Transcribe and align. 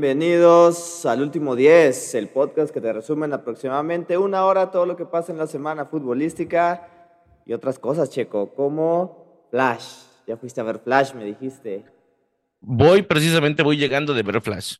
Bienvenidos 0.00 1.04
al 1.06 1.22
último 1.22 1.56
10, 1.56 2.14
el 2.14 2.28
podcast 2.28 2.72
que 2.72 2.80
te 2.80 2.92
resume 2.92 3.26
en 3.26 3.32
aproximadamente 3.32 4.16
una 4.16 4.44
hora 4.44 4.70
todo 4.70 4.86
lo 4.86 4.96
que 4.96 5.04
pasa 5.04 5.32
en 5.32 5.38
la 5.38 5.48
semana 5.48 5.86
futbolística 5.86 6.88
y 7.44 7.52
otras 7.52 7.80
cosas, 7.80 8.08
Checo, 8.08 8.54
como 8.54 9.48
Flash. 9.50 10.04
Ya 10.24 10.36
fuiste 10.36 10.60
a 10.60 10.64
ver 10.64 10.78
Flash, 10.78 11.14
me 11.14 11.24
dijiste. 11.24 11.84
Voy, 12.60 13.02
precisamente 13.02 13.64
voy 13.64 13.76
llegando 13.76 14.14
de 14.14 14.22
ver 14.22 14.40
Flash. 14.40 14.76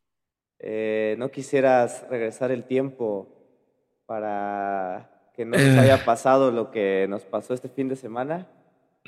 Eh, 0.60 1.16
¿No 1.18 1.32
quisieras 1.32 2.06
regresar 2.08 2.52
el 2.52 2.62
tiempo 2.62 3.26
para 4.06 5.32
que 5.34 5.44
no 5.44 5.58
nos 5.58 5.78
haya 5.78 6.04
pasado 6.04 6.52
lo 6.52 6.70
que 6.70 7.06
nos 7.08 7.24
pasó 7.24 7.54
este 7.54 7.68
fin 7.68 7.88
de 7.88 7.96
semana? 7.96 8.46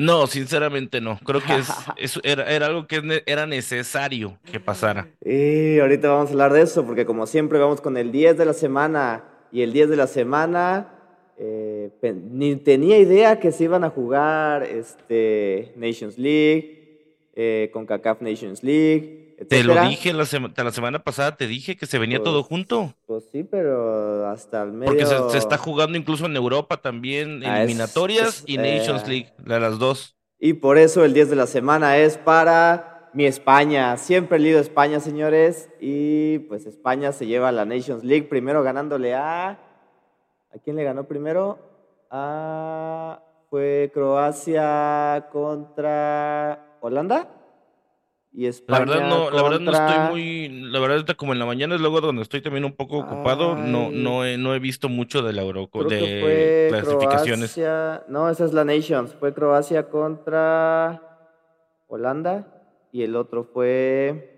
No, 0.01 0.27
sinceramente 0.27 1.03
no. 1.03 1.19
Creo 1.25 1.43
que 1.43 1.59
es, 1.59 2.19
era, 2.25 2.45
era, 2.51 2.67
algo 2.67 2.87
que 2.87 3.23
era 3.27 3.47
necesario 3.47 4.39
que 4.51 4.59
pasara. 4.59 5.09
Y 5.23 5.79
ahorita 5.79 6.09
vamos 6.09 6.31
a 6.31 6.33
hablar 6.33 6.55
de 6.55 6.63
eso, 6.63 6.87
porque 6.87 7.05
como 7.05 7.27
siempre 7.27 7.59
vamos 7.59 7.83
con 7.83 7.99
el 7.99 8.11
10 8.11 8.39
de 8.39 8.47
la 8.47 8.55
semana. 8.55 9.25
Y 9.53 9.61
el 9.61 9.75
10 9.75 9.91
de 9.91 9.97
la 9.97 10.07
semana, 10.07 10.89
eh, 11.37 11.91
ni 12.31 12.57
tenía 12.57 12.99
idea 12.99 13.39
que 13.41 13.53
se 13.53 13.65
iban 13.65 13.85
a 13.85 13.91
jugar 13.91 14.63
este, 14.63 15.73
Nations 15.77 16.17
League, 16.17 17.19
eh, 17.35 17.69
con 17.71 17.85
CACAF 17.85 18.23
Nations 18.23 18.63
League. 18.63 19.20
Te 19.49 19.65
lo 19.65 19.75
dije 19.89 20.13
la, 20.13 20.25
la, 20.65 20.71
semana 20.71 20.99
pasada, 21.03 21.37
te 21.37 21.47
dije 21.47 21.77
que 21.77 21.87
se 21.87 21.99
venía 21.99 22.19
pues, 22.19 22.25
todo 22.25 22.43
junto. 22.43 22.95
Pues 23.07 23.25
sí, 23.33 23.43
pero 23.45 24.29
hasta 24.29 24.63
el 24.63 24.73
medio. 24.73 24.87
Porque 24.87 25.07
se, 25.07 25.31
se 25.31 25.39
está 25.39 25.57
jugando 25.57 25.97
incluso 25.97 26.27
en 26.27 26.37
Europa 26.37 26.77
también, 26.79 27.43
Ah, 27.45 27.63
eliminatorias 27.63 28.39
es- 28.41 28.45
y 28.47 28.59
Nations 28.59 29.05
eh, 29.05 29.09
League, 29.09 29.33
la- 29.45 29.61
las 29.61 29.79
dos. 29.79 30.17
Y 30.39 30.55
por 30.55 30.79
eso 30.79 31.05
el 31.05 31.15
10 31.15 31.31
de 31.31 31.37
la 31.37 31.47
semana 31.47 31.97
es 31.99 32.17
para 32.19 33.11
mi 33.13 33.27
España. 33.27 33.97
Siempre 33.97 34.39
he 34.39 34.41
leído 34.41 34.61
España, 34.61 35.01
señores. 35.01 35.69
Y 35.81 36.39
pues 36.41 36.67
España 36.67 37.13
se 37.13 37.27
lleva 37.27 37.53
la 37.53 37.65
Nations 37.65 38.05
League, 38.05 38.25
primero 38.29 38.63
ganándole 38.63 39.15
a... 39.15 39.51
¿A 40.53 40.59
quién 40.65 40.77
le 40.77 40.85
ganó 40.85 41.05
primero? 41.05 41.59
A... 42.11 43.21
Fue 43.51 43.91
Croacia 43.93 45.27
contra 45.33 46.77
Holanda. 46.81 47.29
Y 48.33 48.49
La 48.69 48.79
verdad 48.79 49.09
no, 49.09 49.31
la 49.31 49.43
verdad 49.43 49.59
no 49.59 49.73
estoy 49.73 50.09
muy, 50.11 50.49
la 50.71 50.79
verdad 50.79 51.17
como 51.17 51.33
en 51.33 51.41
la 51.41 51.47
mañana 51.47 51.75
es 51.75 51.81
luego 51.81 52.01
donde 52.01 52.23
estoy 52.23 52.41
también 52.41 52.65
un 52.65 52.73
poco 52.75 52.99
ocupado, 52.99 53.57
no, 53.57 53.87
Ay. 53.87 53.93
no 53.93 54.25
he, 54.25 54.39
no 54.39 54.55
he 54.55 54.61
visto 54.61 54.89
mucho 54.89 55.23
de 55.23 55.33
la 55.33 55.43
Euro, 55.43 55.69
de 55.89 56.69
clasificaciones. 56.71 57.57
Croacia- 57.57 58.05
No, 58.09 58.31
esa 58.31 58.45
es 58.45 58.53
la 58.53 58.65
Nations. 58.65 59.15
Fue 59.19 59.35
Croacia 59.35 59.89
contra 59.89 61.03
Holanda 61.89 62.47
y 62.93 63.03
el 63.03 63.17
otro 63.17 63.43
fue. 63.43 64.37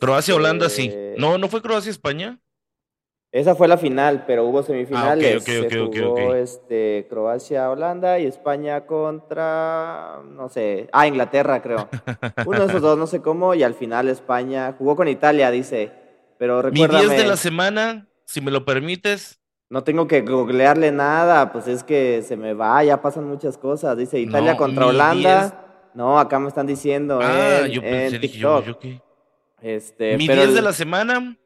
Croacia, 0.00 0.34
Holanda, 0.34 0.68
sí. 0.68 0.86
este, 0.86 1.14
No, 1.18 1.38
no 1.38 1.48
fue 1.48 1.62
Croacia, 1.62 1.90
España. 1.90 2.38
Esa 3.32 3.54
fue 3.54 3.68
la 3.68 3.76
final, 3.76 4.24
pero 4.26 4.44
hubo 4.44 4.62
semifinales. 4.64 5.36
Ah, 5.36 5.52
Se 5.52 5.70
jugó 5.70 6.34
este, 6.34 7.06
Croacia, 7.08 7.70
Holanda 7.70 8.18
y 8.18 8.26
España 8.26 8.86
contra, 8.86 10.20
no 10.34 10.48
sé, 10.48 10.88
ah, 10.92 11.06
Inglaterra, 11.06 11.62
creo. 11.62 11.88
Uno 12.46 12.60
de 12.60 12.66
esos 12.66 12.82
dos, 12.82 12.98
no 12.98 13.06
sé 13.06 13.22
cómo, 13.22 13.54
y 13.54 13.62
al 13.62 13.74
final 13.74 14.08
España 14.08 14.74
jugó 14.76 14.96
con 14.96 15.06
Italia, 15.06 15.50
dice. 15.52 15.92
Pero 16.38 16.62
Mi 16.64 16.70
10 16.72 16.90
recuérdame, 16.90 17.16
de 17.22 17.28
la 17.28 17.36
semana, 17.36 18.08
si 18.24 18.40
me 18.40 18.50
lo 18.50 18.64
permites. 18.64 19.38
no 19.68 19.84
tengo 19.84 20.08
que 20.08 20.22
googlearle 20.22 20.90
nada, 20.90 21.52
pues 21.52 21.68
es 21.68 21.84
que 21.84 22.22
se 22.22 22.36
me 22.36 22.54
va, 22.54 22.82
ya 22.82 23.00
pasan 23.00 23.28
muchas 23.28 23.56
cosas. 23.58 23.96
Dice 23.96 24.18
Italia 24.18 24.52
No, 24.52 24.58
contra 24.58 24.86
Holanda. 24.86 25.66
No, 25.94 26.18
acá 26.18 26.38
me 26.40 26.48
están 26.48 26.66
diciendo 26.66 27.20
Ah, 27.22 27.60
en, 27.64 27.70
yo 27.70 27.82
en 27.82 27.90
pensé, 27.90 28.18
dije 28.18 28.38
yo, 28.38 28.56
TikTok. 28.62 28.66
yo 28.66 28.78
qué. 28.80 29.02
Este, 29.60 30.16
Mi 30.16 30.26
pero 30.26 30.42
10 30.42 30.54
de 30.54 30.62
la 30.62 30.72
semana 30.72 31.36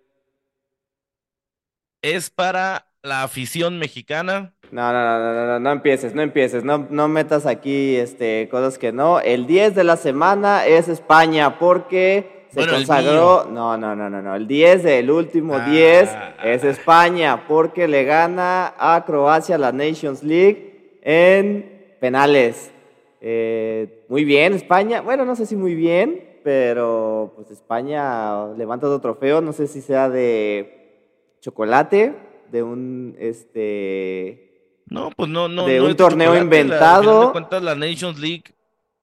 es 2.05 2.29
para 2.29 2.85
la 3.03 3.23
afición 3.23 3.79
mexicana. 3.79 4.53
No, 4.71 4.93
no, 4.93 5.05
no, 5.05 5.19
no, 5.19 5.47
no, 5.47 5.61
no, 5.61 5.73
empieces, 5.73 6.15
no 6.15 6.21
empieces, 6.21 6.65
no, 6.65 6.87
no 6.91 7.09
metas 7.09 7.47
aquí 7.47 7.97
este, 7.97 8.49
cosas 8.51 8.77
que 8.79 8.93
no. 8.93 9.21
El 9.21 9.47
10 9.47 9.75
de 9.75 9.85
la 9.85 9.97
semana 9.97 10.67
es 10.67 10.89
España 10.89 11.59
porque 11.59 12.47
se 12.51 12.61
Bueno, 12.61 12.75
consagró. 12.75 13.47
No, 13.51 13.79
no, 13.79 13.97
no, 13.97 14.11
no, 14.11 14.21
no. 14.21 14.35
El 14.35 14.47
10 14.47 14.83
del 14.83 15.11
último 15.11 15.55
Ah. 15.57 15.67
10 15.67 16.11
es 16.45 16.65
España 16.65 17.45
porque 17.49 17.89
le 17.89 18.05
gana 18.05 18.75
a 18.79 19.03
Croacia 19.07 19.57
la 19.57 19.73
Nations 19.73 20.23
League 20.23 20.99
en 21.03 21.97
penales. 22.01 22.71
Eh, 23.23 24.05
muy 24.09 24.25
bien, 24.25 24.53
España. 24.53 25.01
Bueno, 25.01 25.25
no 25.25 25.37
sé 25.37 25.47
si 25.47 25.57
muy 25.57 25.75
bien, 25.75 26.39
pero 26.45 27.33
pues 27.37 27.51
España 27.51 28.49
levanta 28.59 28.87
otro 28.89 29.01
trofeo. 29.01 29.41
No 29.41 29.53
sé 29.55 29.67
si 29.69 29.81
sea 29.81 30.11
de 30.11 30.84
chocolate, 31.45 32.15
de 32.51 32.63
un 32.63 33.15
este 33.19 34.81
No, 34.87 35.11
pues 35.15 35.29
no, 35.29 35.47
no. 35.49 35.67
De 35.67 35.79
no 35.79 35.87
un 35.87 35.97
torneo 35.97 36.33
la- 36.35 36.41
inventado. 36.41 37.27
de 37.27 37.33
cuentas, 37.33 37.63
la 37.63 37.75
Nations 37.75 38.19
League, 38.19 38.45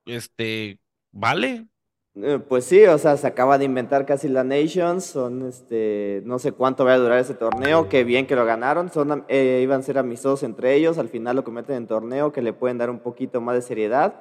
este, 0.06 0.79
vale. 1.12 1.68
Eh, 2.16 2.40
Pues 2.46 2.66
sí, 2.66 2.84
o 2.85 2.97
sea, 2.97 3.16
se 3.16 3.25
acaba 3.28 3.57
de 3.57 3.66
inventar 3.66 4.06
casi 4.06 4.28
la 4.28 4.44
Nations, 4.44 5.06
son 5.06 5.47
este, 5.47 6.22
no 6.25 6.40
sé 6.40 6.52
cuánto 6.52 6.84
va 6.84 6.94
a 6.94 6.97
durar 6.97 7.19
ese 7.19 7.35
torneo, 7.35 7.88
qué 7.90 8.03
bien 8.03 8.25
que 8.28 8.35
lo 8.35 8.44
ganaron, 8.46 8.91
son, 8.91 9.23
eh, 9.29 9.62
iban 9.63 9.79
a 9.79 9.84
ser 9.84 9.97
amistosos 9.97 10.44
entre 10.44 10.73
ellos, 10.75 10.97
al 10.97 11.08
final 11.09 11.35
lo 11.38 11.44
convierten 11.44 11.78
en 11.78 11.88
torneo 11.88 12.31
que 12.34 12.41
le 12.41 12.52
pueden 12.53 12.78
dar 12.79 12.90
un 12.90 13.00
poquito 13.00 13.40
más 13.40 13.56
de 13.56 13.62
seriedad. 13.62 14.16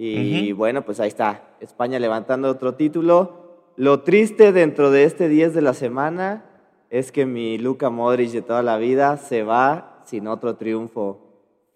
Y 0.00 0.52
bueno, 0.52 0.82
pues 0.84 1.00
ahí 1.00 1.08
está, 1.08 1.42
España 1.58 1.98
levantando 1.98 2.48
otro 2.48 2.74
título. 2.76 3.72
Lo 3.76 4.02
triste 4.02 4.52
dentro 4.52 4.92
de 4.92 5.02
este 5.02 5.28
10 5.28 5.54
de 5.54 5.60
la 5.60 5.74
semana 5.74 6.44
es 6.90 7.12
que 7.12 7.26
mi 7.26 7.58
Luka 7.58 7.90
Modric 7.90 8.30
de 8.30 8.42
toda 8.42 8.62
la 8.62 8.78
vida 8.78 9.16
se 9.16 9.42
va 9.42 10.02
sin 10.06 10.26
otro 10.26 10.56
triunfo. 10.56 11.24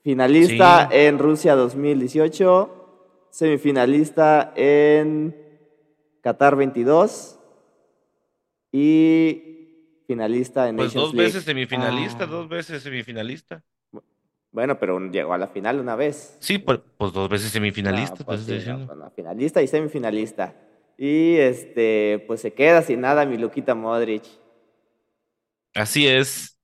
Finalista 0.03 0.89
Sí. 0.91 0.97
en 0.99 1.19
Rusia 1.19 1.55
2018, 1.55 3.27
semifinalista 3.31 4.53
en 4.57 5.37
Qatar 6.23 6.57
22 6.57 7.39
y 8.73 10.03
finalista 10.07 10.69
en 10.69 10.77
Pues 10.77 10.89
Nations 10.89 11.05
dos 11.07 11.15
League. 11.15 11.27
veces 11.29 11.45
semifinalista, 11.45 12.25
Ah. 12.25 12.27
dos 12.27 12.49
veces 12.49 12.83
semifinalista. 12.83 13.63
Bueno, 14.51 14.79
pero 14.79 14.99
llegó 15.11 15.33
a 15.33 15.39
la 15.39 15.47
final 15.49 15.81
una 15.81 15.97
vez. 15.97 16.37
Sí, 16.41 16.59
pues, 16.59 16.81
pues 16.99 17.13
dos 17.13 17.29
veces 17.31 17.51
semifinalista, 17.51 18.17
No, 18.19 18.27
pues 18.27 18.45
pues 18.47 18.63
sí, 18.65 18.71
no, 18.71 19.11
finalista 19.17 19.63
y 19.63 19.67
semifinalista. 19.67 20.55
Y 20.99 21.37
este, 21.37 22.23
pues 22.27 22.41
se 22.43 22.53
queda 22.53 22.83
sin 22.83 23.01
nada 23.01 23.25
mi 23.25 23.39
Luquita 23.39 23.75
Modric. 23.75 24.25
Así 25.75 26.07
es. 26.07 26.59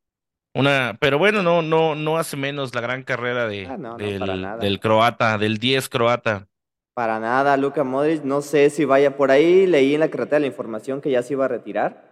Una, 0.54 0.96
pero 1.00 1.18
bueno, 1.18 1.42
no, 1.42 1.62
no, 1.62 1.94
no 1.94 2.18
hace 2.18 2.36
menos 2.36 2.74
la 2.74 2.80
gran 2.80 3.02
carrera 3.04 3.46
de, 3.46 3.66
Ah, 3.66 3.76
no, 3.76 3.96
no, 3.96 3.98
del, 3.98 4.80
croata, 4.80 5.38
del 5.38 5.58
10 5.58 5.88
croata. 5.88 6.48
Para 6.94 7.20
nada, 7.20 7.56
Luka 7.56 7.84
Modric, 7.84 8.24
no 8.24 8.42
sé 8.42 8.70
si 8.70 8.84
vaya 8.84 9.16
por 9.16 9.30
ahí. 9.30 9.66
Leí 9.66 9.94
en 9.94 10.00
la 10.00 10.10
carretera 10.10 10.40
la 10.40 10.46
información 10.46 11.00
que 11.00 11.10
ya 11.10 11.22
se 11.22 11.34
iba 11.34 11.44
a 11.44 11.48
retirar 11.48 12.04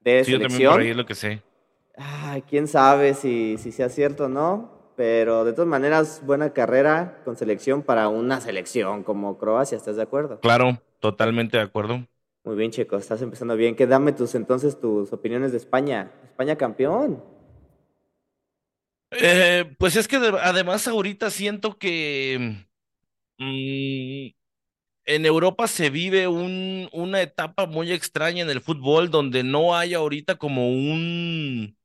de 0.00 0.24
Sí, 0.24 0.32
yo 0.32 0.40
también 0.40 0.62
selección. 0.62 0.72
por 0.72 0.80
ahí 0.80 0.90
es 0.90 0.96
lo 0.96 1.06
que 1.06 1.14
sé. 1.14 1.42
Ay, 1.96 2.42
quién 2.42 2.68
sabe 2.68 3.14
si, 3.14 3.56
si 3.58 3.72
sea 3.72 3.88
cierto 3.88 4.26
o 4.26 4.28
no. 4.28 4.74
Pero 4.96 5.44
de 5.44 5.52
todas 5.52 5.68
maneras, 5.68 6.22
buena 6.24 6.52
carrera 6.54 7.20
con 7.24 7.36
selección 7.36 7.82
para 7.82 8.08
una 8.08 8.40
selección 8.40 9.02
como 9.02 9.38
Croacia, 9.38 9.76
¿estás 9.76 9.96
de 9.96 10.02
acuerdo? 10.02 10.40
Claro, 10.40 10.80
totalmente 11.00 11.56
de 11.58 11.62
acuerdo. 11.64 12.06
Muy 12.46 12.56
bien, 12.56 12.70
Checo, 12.70 12.96
estás 12.96 13.20
empezando 13.20 13.56
bien. 13.56 13.76
Que 13.76 13.86
dame 13.86 14.12
tus 14.12 14.34
entonces 14.34 14.80
tus 14.80 15.12
opiniones 15.12 15.50
de 15.52 15.58
España. 15.58 16.10
España 16.24 16.56
campeón. 16.56 17.22
Eh, 19.10 19.74
pues 19.78 19.96
es 19.96 20.08
que 20.08 20.18
de- 20.18 20.28
además 20.40 20.86
ahorita 20.88 21.30
siento 21.30 21.78
que 21.78 22.64
mm, 23.38 24.28
en 25.06 25.26
Europa 25.26 25.68
se 25.68 25.90
vive 25.90 26.28
un, 26.28 26.88
una 26.92 27.22
etapa 27.22 27.66
muy 27.66 27.92
extraña 27.92 28.42
en 28.42 28.50
el 28.50 28.60
fútbol 28.60 29.10
donde 29.10 29.42
no 29.44 29.76
hay 29.76 29.94
ahorita 29.94 30.36
como 30.36 30.68
un 30.70 31.76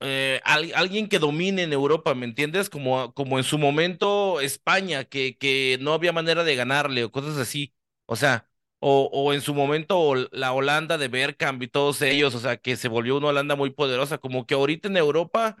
eh, 0.00 0.40
alguien 0.44 1.08
que 1.08 1.18
domine 1.18 1.62
en 1.62 1.72
Europa, 1.72 2.14
¿me 2.14 2.24
entiendes? 2.26 2.68
Como, 2.70 3.14
como 3.14 3.38
en 3.38 3.44
su 3.44 3.58
momento 3.58 4.40
España, 4.40 5.04
que, 5.04 5.36
que 5.38 5.78
no 5.80 5.92
había 5.94 6.12
manera 6.12 6.42
de 6.44 6.56
ganarle 6.56 7.04
o 7.04 7.12
cosas 7.12 7.36
así. 7.38 7.74
O 8.06 8.16
sea, 8.16 8.48
o, 8.82 9.08
o 9.12 9.32
en 9.32 9.40
su 9.40 9.54
momento 9.54 10.14
la 10.32 10.52
Holanda 10.52 10.98
de 10.98 11.08
Bergkamp 11.08 11.62
y 11.62 11.68
todos 11.68 12.02
ellos, 12.02 12.34
o 12.34 12.40
sea, 12.40 12.56
que 12.56 12.76
se 12.76 12.88
volvió 12.88 13.16
una 13.16 13.28
Holanda 13.28 13.56
muy 13.56 13.70
poderosa. 13.70 14.18
Como 14.18 14.46
que 14.46 14.54
ahorita 14.54 14.88
en 14.88 14.96
Europa 14.96 15.56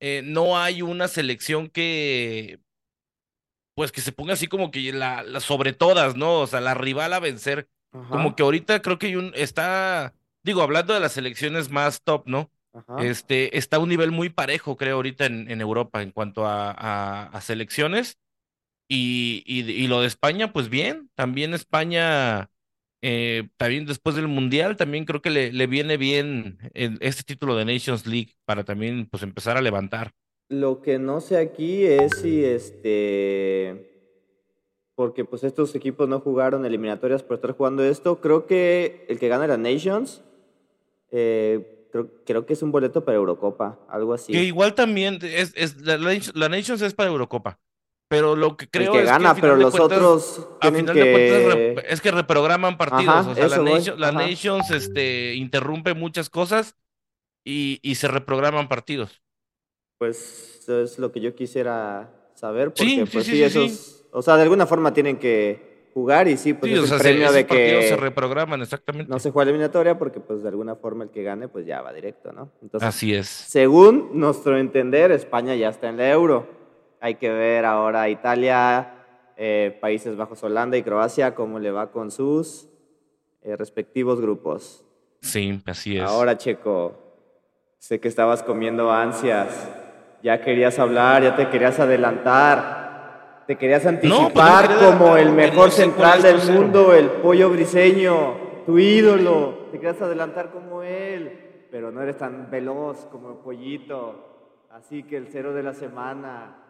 eh, 0.00 0.22
no 0.24 0.58
hay 0.58 0.82
una 0.82 1.08
selección 1.08 1.68
que, 1.68 2.60
pues 3.74 3.92
que 3.92 4.00
se 4.00 4.12
ponga 4.12 4.34
así 4.34 4.48
como 4.48 4.70
que 4.70 4.92
la, 4.92 5.22
la 5.22 5.40
sobre 5.40 5.72
todas, 5.72 6.16
¿no? 6.16 6.40
O 6.40 6.46
sea, 6.46 6.60
la 6.60 6.74
rival 6.74 7.12
a 7.12 7.20
vencer. 7.20 7.68
Como 8.10 8.34
que 8.34 8.42
ahorita 8.42 8.82
creo 8.82 8.98
que 8.98 9.06
hay 9.06 9.16
un, 9.16 9.32
está, 9.36 10.14
digo, 10.42 10.62
hablando 10.62 10.94
de 10.94 11.00
las 11.00 11.12
selecciones 11.12 11.70
más 11.70 12.02
top, 12.02 12.24
¿no? 12.26 12.50
Este, 12.98 13.56
está 13.56 13.78
un 13.78 13.88
nivel 13.88 14.10
muy 14.10 14.30
parejo, 14.30 14.76
creo, 14.76 14.96
ahorita 14.96 15.26
en, 15.26 15.48
en 15.48 15.60
Europa 15.60 16.02
en 16.02 16.10
cuanto 16.10 16.44
a, 16.44 16.72
a, 17.22 17.40
selecciones. 17.40 18.18
Y, 18.88 19.44
y, 19.46 19.86
lo 19.86 20.00
de 20.00 20.08
España, 20.08 20.52
pues 20.52 20.68
bien, 20.68 21.08
también 21.14 21.54
España, 21.54 22.50
eh, 23.06 23.48
también 23.56 23.86
después 23.86 24.16
del 24.16 24.28
Mundial, 24.28 24.76
también 24.76 25.04
creo 25.04 25.20
que 25.20 25.30
le, 25.30 25.52
le 25.52 25.66
viene 25.66 25.96
bien 25.96 26.58
este 26.72 27.22
título 27.22 27.54
de 27.54 27.64
Nations 27.64 28.06
League 28.06 28.32
para 28.44 28.64
también 28.64 29.06
pues 29.10 29.22
empezar 29.22 29.56
a 29.56 29.62
levantar. 29.62 30.12
Lo 30.48 30.80
que 30.82 30.98
no 30.98 31.20
sé 31.20 31.36
aquí 31.36 31.84
es 31.84 32.18
si 32.20 32.44
este 32.44 33.90
porque 34.94 35.24
pues 35.24 35.44
estos 35.44 35.74
equipos 35.74 36.08
no 36.08 36.20
jugaron 36.20 36.64
eliminatorias 36.64 37.22
por 37.22 37.36
estar 37.36 37.52
jugando 37.52 37.84
esto. 37.84 38.20
Creo 38.20 38.46
que 38.46 39.04
el 39.08 39.18
que 39.18 39.28
gana 39.28 39.46
la 39.46 39.56
Nations 39.56 40.22
eh, 41.10 41.74
Creo, 42.24 42.44
que 42.44 42.54
es 42.54 42.62
un 42.62 42.72
boleto 42.72 43.04
para 43.04 43.16
Eurocopa, 43.16 43.78
algo 43.88 44.14
así. 44.14 44.32
Que 44.32 44.42
igual 44.42 44.74
también 44.74 45.20
es, 45.22 45.52
es 45.54 45.80
la, 45.80 45.96
la, 45.96 46.48
Nations 46.48 46.82
es 46.82 46.92
para 46.92 47.08
Eurocopa. 47.08 47.60
Pero 48.08 48.36
lo 48.36 48.56
que 48.56 48.68
creo 48.68 48.92
que 48.92 49.00
es 49.00 49.06
gana, 49.06 49.34
pero 49.34 49.56
los 49.56 49.78
otros 49.78 50.46
tienen 50.60 50.86
que... 50.86 51.82
es 51.88 52.00
que 52.00 52.10
reprograman 52.10 52.76
partidos. 52.76 53.26
o 53.26 53.34
sea, 53.34 53.48
la, 53.96 54.12
Nations, 54.12 54.70
este, 54.70 55.34
interrumpe 55.34 55.94
muchas 55.94 56.28
cosas 56.28 56.76
y, 57.44 57.80
y, 57.82 57.96
se 57.96 58.08
reprograman 58.08 58.68
partidos. 58.68 59.22
Pues 59.98 60.58
eso 60.60 60.80
es 60.80 60.98
lo 60.98 61.12
que 61.12 61.20
yo 61.20 61.34
quisiera 61.34 62.10
saber. 62.34 62.68
Porque, 62.68 62.84
sí, 62.84 63.04
pues, 63.10 63.26
sí, 63.26 63.50
sí, 63.50 64.04
O 64.12 64.22
sea, 64.22 64.36
de 64.36 64.42
alguna 64.42 64.66
forma 64.66 64.92
tienen 64.92 65.18
que 65.18 65.74
jugar 65.94 66.26
y 66.26 66.36
sí, 66.36 66.54
pues 66.54 66.72
es 66.72 66.90
el 66.90 66.98
premio 66.98 67.30
de 67.30 67.46
que 67.46 67.88
se 67.88 67.96
reprograman 67.96 68.60
exactamente. 68.60 69.10
No 69.10 69.20
se 69.20 69.30
juega 69.30 69.50
eliminatoria 69.50 69.96
porque 69.96 70.18
pues 70.18 70.42
de 70.42 70.48
alguna 70.48 70.74
forma 70.74 71.04
el 71.04 71.10
que 71.10 71.22
gane 71.22 71.46
pues 71.46 71.66
ya 71.66 71.80
va 71.82 71.92
directo, 71.92 72.32
¿no? 72.32 72.50
Entonces, 72.60 72.88
Así 72.88 73.14
es. 73.14 73.28
Según 73.28 74.10
nuestro 74.12 74.58
entender, 74.58 75.12
España 75.12 75.54
ya 75.54 75.68
está 75.68 75.88
en 75.88 75.98
la 75.98 76.10
euro. 76.10 76.63
Hay 77.04 77.16
que 77.16 77.28
ver 77.28 77.66
ahora 77.66 78.08
Italia, 78.08 78.94
eh, 79.36 79.76
Países 79.78 80.16
Bajos, 80.16 80.42
Holanda 80.42 80.78
y 80.78 80.82
Croacia 80.82 81.34
cómo 81.34 81.58
le 81.58 81.70
va 81.70 81.90
con 81.90 82.10
sus 82.10 82.66
eh, 83.42 83.56
respectivos 83.56 84.22
grupos. 84.22 84.82
Sí, 85.20 85.60
así 85.66 85.98
es. 85.98 86.02
Ahora, 86.02 86.38
Checo, 86.38 86.96
sé 87.76 88.00
que 88.00 88.08
estabas 88.08 88.42
comiendo 88.42 88.90
ansias. 88.90 89.70
Ya 90.22 90.40
querías 90.40 90.78
hablar, 90.78 91.22
ya 91.22 91.36
te 91.36 91.50
querías 91.50 91.78
adelantar. 91.78 93.42
Te 93.46 93.56
querías 93.56 93.82
pues, 93.82 93.96
anticipar 93.96 94.78
como 94.78 95.18
el 95.18 95.30
mejor 95.30 95.72
central 95.72 96.22
del 96.22 96.38
mundo, 96.54 96.94
el 96.94 97.10
pollo 97.20 97.50
briseño, 97.50 98.62
tu 98.64 98.78
ídolo. 98.78 99.68
Te 99.72 99.78
querías 99.78 100.00
adelantar 100.00 100.52
como 100.52 100.82
él, 100.82 101.66
pero 101.70 101.90
no 101.90 102.00
eres 102.00 102.16
tan 102.16 102.50
veloz 102.50 103.04
como 103.12 103.28
el 103.28 103.36
pollito. 103.36 104.64
Así 104.70 105.02
que 105.02 105.18
el 105.18 105.28
cero 105.28 105.52
de 105.52 105.62
la 105.62 105.74
semana 105.74 106.63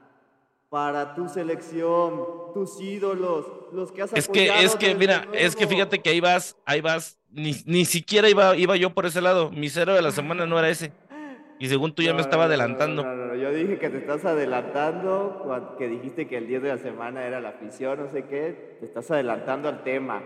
para 0.74 1.14
tu 1.14 1.28
selección, 1.28 2.20
tus 2.52 2.80
ídolos, 2.80 3.46
los 3.72 3.92
que 3.92 4.02
has 4.02 4.12
Es 4.12 4.26
que, 4.26 4.48
es 4.64 4.74
que, 4.74 4.96
mira, 4.96 5.24
es 5.32 5.54
que 5.54 5.68
fíjate 5.68 6.00
que 6.00 6.10
ahí 6.10 6.18
vas, 6.18 6.56
ahí 6.66 6.80
vas, 6.80 7.16
ni, 7.30 7.54
ni 7.64 7.84
siquiera 7.84 8.28
iba, 8.28 8.56
iba 8.56 8.74
yo 8.74 8.90
por 8.90 9.06
ese 9.06 9.20
lado. 9.20 9.52
Mi 9.52 9.68
cero 9.68 9.94
de 9.94 10.02
la 10.02 10.10
semana 10.10 10.46
no 10.46 10.58
era 10.58 10.68
ese. 10.68 10.90
Y 11.60 11.68
según 11.68 11.94
tú 11.94 12.02
ya 12.02 12.12
me 12.12 12.22
estaba 12.22 12.46
adelantando. 12.46 13.04
No, 13.04 13.14
no, 13.14 13.36
yo 13.36 13.52
dije 13.52 13.78
que 13.78 13.88
te 13.88 13.98
estás 13.98 14.24
adelantando, 14.24 15.76
que 15.78 15.86
dijiste 15.86 16.26
que 16.26 16.38
el 16.38 16.48
10 16.48 16.62
de 16.64 16.68
la 16.70 16.78
semana 16.78 17.24
era 17.24 17.40
la 17.40 17.50
afición, 17.50 18.06
no 18.06 18.10
sé 18.10 18.24
qué, 18.24 18.78
te 18.80 18.86
estás 18.86 19.08
adelantando 19.12 19.68
al 19.68 19.84
tema. 19.84 20.24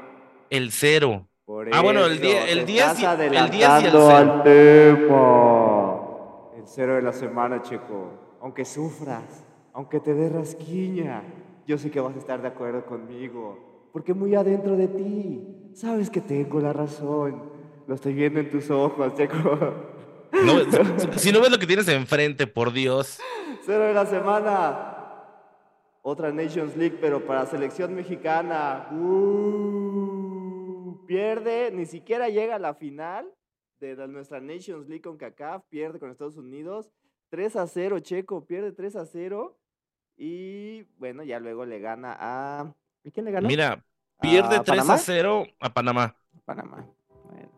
El 0.49 0.73
cero. 0.73 1.29
ah, 1.73 1.83
bueno, 1.83 2.06
el 2.06 2.23
10 2.23 2.53
el 2.53 2.71
y, 2.71 2.79
el 2.79 2.89
el 3.35 3.50
cero. 3.50 4.09
al 4.09 4.43
tema. 4.45 6.00
El 6.56 6.67
cero 6.67 6.95
de 6.95 7.03
la 7.03 7.12
semana, 7.12 7.61
chico. 7.61 8.39
Aunque 8.41 8.65
sufras, 8.65 9.45
aunque 9.79 10.01
te 10.01 10.13
dé 10.13 10.29
rasquiña, 10.29 11.23
yo 11.65 11.79
sé 11.79 11.89
que 11.89 12.01
vas 12.01 12.17
a 12.17 12.19
estar 12.19 12.43
de 12.43 12.49
acuerdo 12.49 12.85
conmigo. 12.85 13.89
Porque 13.93 14.13
muy 14.13 14.35
adentro 14.35 14.77
de 14.77 14.89
ti, 14.89 15.71
sabes 15.73 16.11
que 16.11 16.21
tengo 16.21 16.59
la 16.59 16.73
razón. 16.73 17.45
Lo 17.87 17.95
estoy 17.95 18.15
viendo 18.15 18.41
en 18.41 18.51
tus 18.51 18.73
ojos, 18.73 19.15
Checo. 19.15 19.39
si 21.17 21.31
no 21.31 21.41
ves 21.41 21.53
lo 21.53 21.61
que 21.61 21.67
tienes 21.69 21.87
enfrente, 21.87 22.49
por 22.49 22.73
Dios. 22.73 23.21
Cero 23.65 23.85
de 23.85 23.95
la 23.95 24.05
semana. 24.05 24.97
Otra 26.03 26.33
Nations 26.33 26.77
League, 26.77 26.99
pero 27.01 27.25
para 27.25 27.47
selección 27.47 27.95
mexicana. 27.95 28.89
Uh, 28.91 29.87
pierde, 31.07 31.71
ni 31.71 31.87
siquiera 31.87 32.29
llega 32.29 32.57
a 32.57 32.59
la 32.59 32.75
final 32.75 33.33
de 33.79 33.95
nuestra 34.09 34.41
Nations 34.41 34.89
League 34.89 35.03
con 35.03 35.17
CACAF. 35.17 35.63
Pierde 35.69 36.01
con 36.01 36.11
Estados 36.11 36.37
Unidos. 36.37 36.91
3 37.29 37.55
a 37.55 37.69
0, 37.69 38.01
Checo, 38.01 38.45
pierde 38.45 38.73
3 38.73 38.97
a 38.97 39.07
0. 39.07 39.57
Y 40.19 40.82
bueno, 40.99 41.23
ya 41.23 41.38
luego 41.38 41.65
le 41.65 41.79
gana 41.79 42.17
a. 42.19 42.75
¿Y 43.05 43.12
quién 43.12 43.25
le 43.25 43.31
gana? 43.31 43.47
Mira, 43.47 43.85
pierde 44.20 44.61
3 44.61 44.88
a 44.88 44.99
0 44.99 45.47
a 45.61 45.73
Panamá. 45.73 46.17
Panamá. 46.44 46.85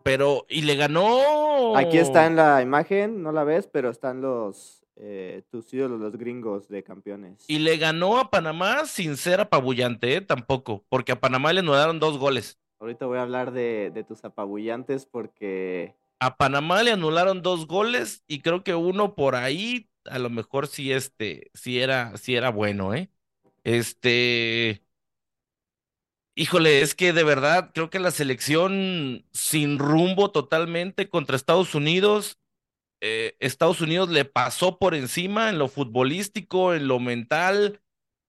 Pero, 0.03 0.45
y 0.47 0.61
le 0.61 0.75
ganó. 0.75 1.75
Aquí 1.75 1.97
está 1.97 2.27
en 2.27 2.35
la 2.35 2.61
imagen, 2.61 3.23
no 3.23 3.31
la 3.31 3.43
ves, 3.43 3.67
pero 3.67 3.89
están 3.89 4.21
los 4.21 4.81
eh, 4.95 5.41
tus 5.49 5.73
ídolos, 5.73 5.99
los 5.99 6.15
gringos 6.15 6.67
de 6.67 6.83
campeones. 6.83 7.45
Y 7.47 7.59
le 7.59 7.77
ganó 7.77 8.19
a 8.19 8.29
Panamá 8.29 8.85
sin 8.85 9.17
ser 9.17 9.41
apabullante, 9.41 10.15
¿eh? 10.15 10.21
tampoco, 10.21 10.83
porque 10.89 11.11
a 11.11 11.19
Panamá 11.19 11.53
le 11.53 11.61
anularon 11.61 11.99
dos 11.99 12.19
goles. 12.19 12.59
Ahorita 12.79 13.07
voy 13.07 13.17
a 13.17 13.23
hablar 13.23 13.51
de, 13.51 13.91
de 13.93 14.03
tus 14.03 14.23
apabullantes 14.25 15.05
porque. 15.05 15.95
A 16.19 16.37
Panamá 16.37 16.83
le 16.83 16.91
anularon 16.91 17.41
dos 17.41 17.65
goles 17.65 18.23
y 18.27 18.41
creo 18.41 18.63
que 18.63 18.75
uno 18.75 19.15
por 19.15 19.35
ahí, 19.35 19.89
a 20.05 20.19
lo 20.19 20.29
mejor 20.29 20.67
sí, 20.67 20.91
este, 20.91 21.51
sí 21.53 21.79
era, 21.79 22.17
sí 22.17 22.35
era 22.35 22.49
bueno, 22.51 22.93
¿eh? 22.93 23.09
Este. 23.63 24.83
Híjole, 26.35 26.81
es 26.81 26.95
que 26.95 27.11
de 27.13 27.23
verdad 27.23 27.71
creo 27.73 27.89
que 27.89 27.99
la 27.99 28.09
selección 28.11 29.25
sin 29.33 29.77
rumbo 29.79 30.31
totalmente 30.31 31.09
contra 31.09 31.35
Estados 31.35 31.75
Unidos, 31.75 32.39
eh, 33.01 33.35
Estados 33.39 33.81
Unidos 33.81 34.09
le 34.09 34.25
pasó 34.25 34.79
por 34.79 34.95
encima 34.95 35.49
en 35.49 35.59
lo 35.59 35.69
futbolístico, 35.69 36.73
en 36.75 36.87
lo 36.87 36.99
mental. 36.99 37.81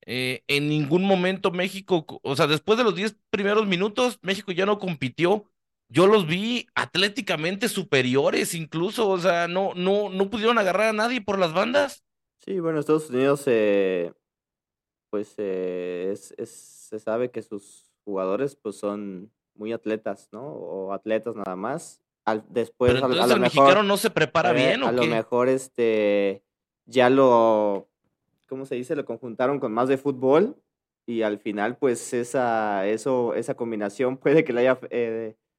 Eh, 0.07 0.45
en 0.49 0.69
ningún 0.69 1.05
momento 1.05 1.52
México, 1.52 2.07
o 2.25 2.37
sea, 2.37 2.49
después 2.49 2.79
de 2.79 2.85
los 2.85 2.97
10 2.97 3.17
primeros 3.31 3.67
minutos, 3.69 4.19
México 4.23 4.52
ya 4.52 4.67
no 4.67 4.79
compitió. 4.81 5.51
Yo 5.92 6.06
los 6.06 6.26
vi 6.26 6.66
atléticamente 6.75 7.68
superiores 7.68 8.54
incluso, 8.54 9.11
o 9.11 9.18
sea, 9.18 9.46
no, 9.46 9.75
no, 9.75 10.08
no 10.08 10.30
pudieron 10.30 10.56
agarrar 10.56 10.88
a 10.88 10.92
nadie 10.94 11.20
por 11.20 11.38
las 11.38 11.52
bandas. 11.52 12.02
Sí, 12.38 12.61
bueno, 12.61 12.80
Estados 12.80 13.11
Unidos, 13.11 13.42
eh, 13.44 14.14
pues 15.11 15.38
es, 15.38 16.34
se 16.38 16.99
sabe 16.99 17.30
que 17.30 17.42
sus 17.42 17.92
jugadores 18.06 18.56
pues 18.56 18.76
son 18.76 19.30
muy 19.54 19.75
atletas, 19.75 20.30
¿no? 20.32 20.40
O 20.46 20.94
atletas 20.94 21.37
nada 21.37 21.56
más. 21.56 22.00
Al, 22.25 22.42
después 22.49 22.92
Pero 22.94 23.04
entonces 23.04 23.25
a, 23.25 23.26
lo 23.26 23.34
el 23.34 23.40
mejor, 23.40 23.62
mexicano 23.64 23.82
no 23.82 23.99
se 23.99 24.08
prepara 24.08 24.52
bien, 24.52 24.82
¿o 24.82 24.88
A 24.88 24.92
lo 24.92 25.04
mejor 25.04 25.50
este 25.50 26.42
ya 26.87 27.11
lo, 27.11 27.87
¿cómo 28.49 28.64
se 28.64 28.76
dice? 28.76 28.96
Lo 28.96 29.04
conjuntaron 29.04 29.61
con 29.61 29.72
más 29.72 29.88
de 29.88 29.99
fútbol 29.99 30.56
y 31.04 31.20
al 31.20 31.38
final 31.38 31.76
pues 31.76 32.14
esa, 32.14 32.87
eso, 32.87 33.34
esa 33.34 33.54
combinación 33.54 34.16
puede 34.16 34.42
que 34.42 34.54
le 34.54 34.61
haya... 34.61 34.80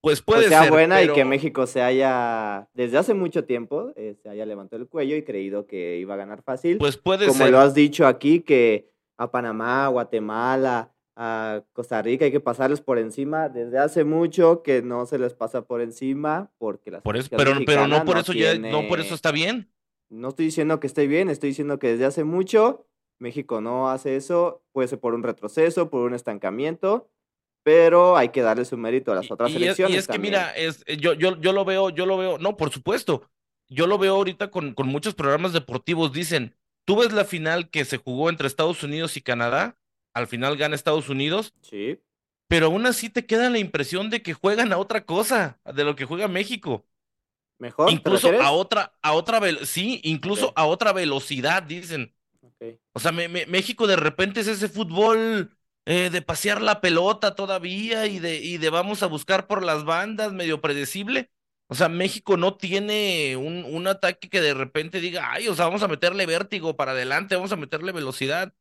Pues, 0.03 0.21
puede 0.21 0.49
sea 0.49 0.63
ser, 0.63 0.71
buena 0.71 1.01
y 1.01 1.07
que 1.07 1.23
México 1.23 1.65
se 1.65 1.81
haya, 1.81 2.67
desde 2.73 2.97
hace 2.97 3.13
mucho 3.13 3.45
tiempo, 3.45 3.93
eh, 3.95 4.15
se 4.21 4.27
haya 4.27 4.45
levantado 4.45 4.81
el 4.81 4.89
cuello 4.89 5.15
y 5.15 5.23
creído 5.23 5.65
que 5.65 5.97
iba 5.97 6.15
a 6.15 6.17
ganar 6.17 6.41
fácil. 6.41 6.77
Pues 6.77 6.97
puede 6.97 7.25
Como 7.27 7.37
ser. 7.37 7.51
lo 7.51 7.59
has 7.59 7.73
dicho 7.73 8.05
aquí, 8.05 8.41
que 8.41 8.91
a 9.15 9.31
Panamá, 9.31 9.87
Guatemala, 9.87 10.91
a 11.15 11.63
Costa 11.71 12.01
Rica 12.01 12.25
hay 12.25 12.31
que 12.31 12.41
pasarles 12.41 12.81
por 12.81 12.99
encima 12.99 13.47
desde 13.47 13.77
hace 13.77 14.03
mucho 14.03 14.61
que 14.61 14.81
no 14.81 15.05
se 15.05 15.17
les 15.19 15.33
pasa 15.33 15.61
por 15.61 15.79
encima 15.79 16.51
porque 16.57 16.91
las 16.91 17.01
por 17.01 17.15
eso, 17.15 17.29
pero, 17.37 17.53
pero 17.65 17.87
no 17.87 18.03
por 18.03 18.17
eso 18.17 18.33
ya 18.33 18.57
no 18.57 18.87
por 18.87 18.99
eso 18.99 19.13
está 19.13 19.31
bien 19.31 19.69
no 20.09 20.29
estoy 20.29 20.45
diciendo 20.45 20.79
que 20.79 20.87
esté 20.87 21.05
bien 21.05 21.29
estoy 21.29 21.49
diciendo 21.49 21.77
que 21.77 21.89
desde 21.89 22.05
hace 22.05 22.23
mucho 22.23 22.87
México 23.19 23.61
no 23.61 23.91
hace 23.91 24.15
eso 24.15 24.63
puede 24.71 24.87
ser 24.87 24.99
por 24.99 25.13
un 25.13 25.21
retroceso 25.21 25.91
por 25.91 26.01
un 26.01 26.15
estancamiento 26.15 27.11
pero 27.63 28.17
hay 28.17 28.29
que 28.29 28.41
darle 28.41 28.65
su 28.65 28.77
mérito 28.77 29.11
a 29.11 29.15
las 29.15 29.31
otras 29.31 29.51
y 29.51 29.55
elecciones 29.55 29.95
y 29.95 29.97
es 29.99 30.07
que 30.07 30.19
mira 30.19 30.51
es 30.55 30.83
yo, 30.99 31.13
yo 31.13 31.39
yo 31.39 31.53
lo 31.53 31.65
veo 31.65 31.89
yo 31.89 32.05
lo 32.05 32.17
veo 32.17 32.37
no 32.37 32.57
por 32.57 32.71
supuesto 32.71 33.29
yo 33.69 33.87
lo 33.87 33.97
veo 33.97 34.15
ahorita 34.15 34.51
con, 34.51 34.73
con 34.73 34.87
muchos 34.87 35.15
programas 35.15 35.51
deportivos, 35.51 36.13
dicen, 36.13 36.55
tú 36.85 36.97
ves 36.97 37.11
la 37.11 37.25
final 37.25 37.69
que 37.71 37.85
se 37.85 37.97
jugó 37.97 38.29
entre 38.29 38.45
Estados 38.45 38.83
Unidos 38.83 39.17
y 39.17 39.21
Canadá, 39.21 39.77
al 40.13 40.27
final 40.27 40.57
gana 40.57 40.75
Estados 40.75 41.09
Unidos, 41.09 41.55
Sí. 41.61 41.99
pero 42.47 42.67
aún 42.67 42.85
así 42.85 43.09
te 43.09 43.25
queda 43.25 43.49
la 43.49 43.57
impresión 43.57 44.11
de 44.11 44.21
que 44.21 44.33
juegan 44.33 44.73
a 44.73 44.77
otra 44.77 45.05
cosa, 45.05 45.59
de 45.73 45.83
lo 45.85 45.95
que 45.95 46.05
juega 46.05 46.27
México. 46.27 46.85
¿Mejor? 47.57 47.87
¿te 47.87 47.93
Incluso 47.93 48.29
a 48.41 48.51
otra, 48.51 48.93
a 49.01 49.13
otra, 49.13 49.39
sí, 49.65 50.01
incluso 50.03 50.53
a 50.55 50.65
otra 50.65 50.93
velocidad, 50.93 51.63
dicen. 51.63 52.13
O 52.93 52.99
sea, 52.99 53.11
me- 53.11 53.27
me- 53.27 53.47
México 53.47 53.87
de 53.87 53.95
repente 53.95 54.41
es 54.41 54.47
ese 54.47 54.69
fútbol 54.69 55.49
eh, 55.85 56.09
de 56.09 56.21
pasear 56.21 56.61
la 56.61 56.81
pelota 56.81 57.35
todavía 57.35 58.07
y 58.07 58.19
de, 58.19 58.37
y 58.37 58.57
de 58.57 58.69
vamos 58.69 59.03
a 59.03 59.07
buscar 59.07 59.47
por 59.47 59.63
las 59.63 59.85
bandas, 59.85 60.33
medio 60.33 60.61
predecible. 60.61 61.31
O 61.67 61.75
sea, 61.75 61.89
México 61.89 62.37
no 62.37 62.55
tiene 62.57 63.35
un, 63.37 63.65
un 63.65 63.87
ataque 63.87 64.29
que 64.29 64.41
de 64.41 64.53
repente 64.53 64.99
diga, 65.01 65.31
ay, 65.31 65.47
o 65.47 65.55
sea, 65.55 65.65
vamos 65.65 65.83
a 65.83 65.87
meterle 65.87 66.25
vértigo 66.25 66.75
para 66.75 66.91
adelante, 66.91 67.35
vamos 67.35 67.51
a 67.51 67.55
meterle 67.57 67.91
velocidad. 67.91 68.53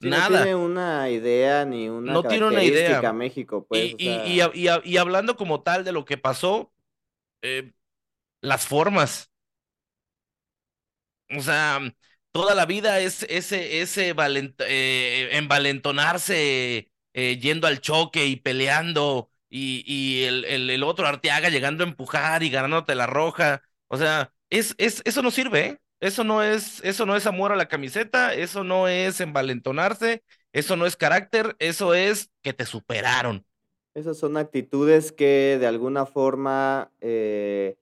Sí, 0.00 0.10
No 0.10 0.16
Nada. 0.18 0.28
tiene 0.38 0.54
una 0.54 1.08
idea 1.10 1.64
ni 1.64 1.88
una 1.88 2.12
No 2.12 2.22
tiene 2.22 2.46
una 2.46 2.62
idea. 2.62 3.00
México, 3.12 3.66
pues. 3.68 3.94
y, 3.98 4.08
o 4.08 4.26
y- 4.26 4.40
sea, 4.40 4.50
y 4.84 4.96
hablando 4.98 5.36
como 5.36 5.62
tal 5.62 5.84
de 5.84 5.92
lo 5.92 6.04
que 6.04 6.18
pasó, 6.18 6.72
eh, 7.42 7.72
las 8.42 8.66
formas. 8.66 9.32
O 11.30 11.40
sea, 11.42 11.80
toda 12.34 12.54
la 12.56 12.66
vida 12.66 13.00
es 13.00 13.24
ese, 13.24 13.80
ese 13.82 14.14
valent- 14.14 14.56
eh, 14.66 15.30
envalentonarse 15.32 16.90
eh, 17.14 17.38
yendo 17.40 17.68
al 17.68 17.80
choque 17.80 18.26
y 18.26 18.36
peleando 18.36 19.30
y, 19.50 19.84
y 19.86 20.24
el, 20.24 20.44
el, 20.46 20.82
otro 20.82 21.06
Arteaga 21.06 21.48
llegando 21.48 21.84
a 21.84 21.88
empujar 21.88 22.42
y 22.42 22.50
ganándote 22.50 22.94
la 22.96 23.06
roja. 23.06 23.62
O 23.88 23.96
sea, 23.98 24.32
es, 24.50 24.74
es, 24.78 25.02
eso 25.04 25.22
no 25.22 25.30
sirve, 25.30 25.66
¿eh? 25.66 25.80
Eso 26.00 26.24
no 26.24 26.42
es, 26.42 26.82
eso 26.84 27.06
no 27.06 27.16
es 27.16 27.26
amor 27.26 27.52
a 27.52 27.56
la 27.56 27.68
camiseta, 27.68 28.34
eso 28.34 28.64
no 28.64 28.88
es 28.88 29.20
envalentonarse, 29.20 30.22
eso 30.52 30.76
no 30.76 30.86
es 30.86 30.96
carácter, 30.96 31.56
eso 31.60 31.94
es 31.94 32.30
que 32.42 32.52
te 32.52 32.66
superaron. 32.66 33.46
Esas 33.94 34.18
son 34.18 34.36
actitudes 34.36 35.12
que 35.12 35.56
de 35.60 35.66
alguna 35.66 36.04
forma, 36.04 36.90
eh, 37.00 37.76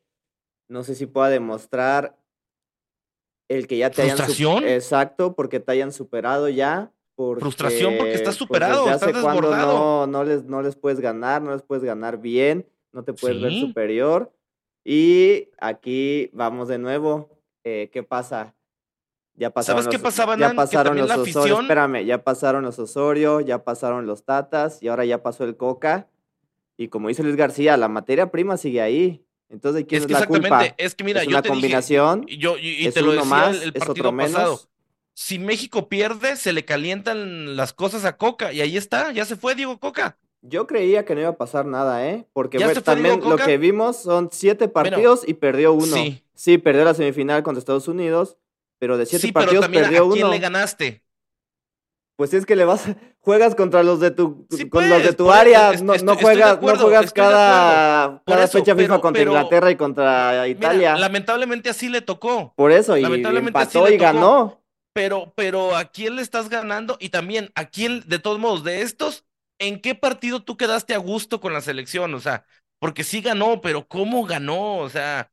no 0.68 0.84
sé 0.84 0.94
si 0.94 1.06
pueda 1.06 1.30
demostrar 1.30 2.16
el 3.56 3.66
que 3.66 3.78
ya 3.78 3.90
te 3.90 4.02
hayan... 4.02 4.16
¿Frustración? 4.16 4.64
Exacto, 4.64 5.34
porque 5.34 5.60
te 5.60 5.72
hayan 5.72 5.92
superado 5.92 6.48
ya. 6.48 6.92
Porque, 7.14 7.40
Frustración 7.42 7.94
porque 7.98 8.14
estás 8.14 8.36
pues, 8.36 8.36
superado, 8.38 8.84
desde 8.86 8.94
estás 9.10 9.12
desbordado. 9.14 9.74
no, 9.74 10.06
no, 10.06 10.24
les, 10.24 10.44
no 10.44 10.62
les 10.62 10.76
puedes 10.76 10.98
ganar, 11.00 11.42
no 11.42 11.52
les 11.52 11.62
puedes 11.62 11.84
ganar 11.84 12.18
bien, 12.18 12.66
no 12.92 13.04
te 13.04 13.12
puedes 13.12 13.40
ver 13.40 13.52
superior. 13.52 14.32
Y 14.84 15.50
aquí 15.60 16.30
vamos 16.32 16.68
de 16.68 16.78
nuevo. 16.78 17.38
Eh, 17.64 17.90
¿Qué 17.92 18.02
pasa? 18.02 18.54
Ya 19.34 19.50
pasaron 19.50 19.82
¿Sabes 19.84 19.96
qué 19.96 20.02
los- 20.02 20.02
pasaba, 20.12 20.36
Ya 20.36 20.52
pasaron 20.54 20.96
los 20.96 21.10
Osorio, 21.10 21.22
afición- 21.22 21.62
espérame, 21.62 22.04
ya 22.04 22.24
pasaron 22.24 22.64
los 22.64 22.78
Osorio, 22.78 23.40
ya 23.40 23.62
pasaron 23.64 24.06
los 24.06 24.24
Tatas 24.24 24.82
y 24.82 24.88
ahora 24.88 25.04
ya 25.04 25.22
pasó 25.22 25.44
el 25.44 25.56
Coca. 25.56 26.08
Y 26.76 26.88
como 26.88 27.08
dice 27.08 27.22
Luis 27.22 27.36
García, 27.36 27.76
la 27.76 27.88
materia 27.88 28.30
prima 28.30 28.56
sigue 28.56 28.80
ahí. 28.82 29.24
Entonces, 29.52 29.82
¿de 29.82 29.86
quién 29.86 29.98
Es 29.98 30.02
es, 30.02 30.06
que 30.08 30.12
la 30.14 30.18
exactamente, 30.20 30.70
culpa? 30.70 30.74
es 30.82 30.94
que 30.96 31.04
mira, 31.04 31.20
es 31.20 31.26
yo 31.28 31.30
una 31.30 31.42
te 31.42 31.48
dije, 31.50 31.60
combinación, 31.60 32.24
y 32.26 32.38
yo, 32.38 32.58
y, 32.58 32.70
y 32.70 32.86
es 32.86 32.94
te 32.94 33.02
lo 33.02 33.12
decía 33.12 33.24
más, 33.30 33.56
el, 33.56 33.62
el 33.64 33.72
es 33.74 33.80
partido 33.80 34.08
otro 34.08 34.12
menos. 34.12 34.32
pasado. 34.32 34.60
Si 35.14 35.38
México 35.38 35.88
pierde, 35.88 36.36
se 36.36 36.52
le 36.54 36.64
calientan 36.64 37.54
las 37.54 37.72
cosas 37.74 38.04
a 38.06 38.16
Coca, 38.16 38.52
y 38.52 38.62
ahí 38.62 38.76
está, 38.78 39.12
ya 39.12 39.26
se 39.26 39.36
fue 39.36 39.54
Diego 39.54 39.78
Coca. 39.78 40.16
Yo 40.40 40.66
creía 40.66 41.04
que 41.04 41.14
no 41.14 41.20
iba 41.20 41.30
a 41.30 41.36
pasar 41.36 41.66
nada, 41.66 42.08
¿eh? 42.08 42.26
Porque 42.32 42.58
¿Ya 42.58 42.66
ve- 42.66 42.74
se 42.74 42.80
fue 42.80 42.94
Diego 42.96 43.08
también 43.10 43.30
lo 43.30 43.36
que 43.36 43.58
vimos 43.58 43.96
son 44.02 44.30
siete 44.32 44.68
partidos 44.68 45.22
y 45.26 45.34
perdió 45.34 45.72
uno. 45.72 45.94
sí. 45.96 46.24
Sí, 46.34 46.58
perdió 46.58 46.84
la 46.84 46.94
semifinal 46.94 47.42
contra 47.44 47.60
Estados 47.60 47.86
Unidos, 47.86 48.36
pero 48.80 48.96
de 48.96 49.06
siete 49.06 49.26
Sí, 49.28 49.32
pero 49.32 49.44
partidos 49.44 49.64
también 49.66 49.84
perdió 49.84 50.04
a 50.06 50.12
quién 50.12 50.24
uno. 50.24 50.32
le 50.34 50.38
ganaste. 50.40 51.01
Pues 52.22 52.34
es 52.34 52.46
que 52.46 52.54
le 52.54 52.64
vas, 52.64 52.84
juegas 53.18 53.56
contra 53.56 53.82
los 53.82 53.98
de 53.98 54.12
tu, 54.12 54.46
Sí, 54.48 54.68
con 54.68 54.88
los 54.88 54.98
de 54.98 55.06
pues, 55.06 55.16
tu 55.16 55.32
área, 55.32 55.72
es- 55.72 55.82
no, 55.82 55.92
estoy- 55.92 56.06
no 56.06 56.14
juegas, 56.14 56.52
acuerdo, 56.52 56.82
no 56.82 56.84
juegas 56.84 57.12
cada, 57.12 58.22
cada 58.24 58.44
eso, 58.44 58.58
fecha 58.58 58.76
FIFA 58.76 59.00
contra 59.00 59.20
pero- 59.20 59.32
Inglaterra 59.32 59.70
y 59.72 59.76
contra 59.76 60.30
Mira, 60.30 60.46
Italia. 60.46 60.96
lamentablemente 60.96 61.68
así 61.68 61.88
le 61.88 62.00
tocó. 62.00 62.54
Por 62.54 62.70
eso, 62.70 62.96
y 62.96 63.02
empató 63.04 63.90
y 63.90 63.96
ganó. 63.96 64.62
Pero, 64.94 65.32
pero 65.34 65.74
¿a 65.74 65.86
quién 65.86 66.14
le 66.14 66.22
estás 66.22 66.48
ganando? 66.48 66.96
Y 67.00 67.08
también, 67.08 67.50
¿a 67.56 67.64
quién, 67.64 68.04
de 68.06 68.20
todos 68.20 68.38
modos, 68.38 68.62
de 68.62 68.82
estos, 68.82 69.24
en 69.58 69.80
qué 69.80 69.96
partido 69.96 70.44
tú 70.44 70.56
quedaste 70.56 70.94
a 70.94 70.98
gusto 70.98 71.40
con 71.40 71.52
la 71.52 71.60
selección? 71.60 72.14
O 72.14 72.20
sea, 72.20 72.44
porque 72.78 73.02
sí 73.02 73.20
ganó, 73.20 73.60
pero 73.60 73.88
¿cómo 73.88 74.24
ganó? 74.26 74.76
O 74.76 74.88
sea, 74.88 75.32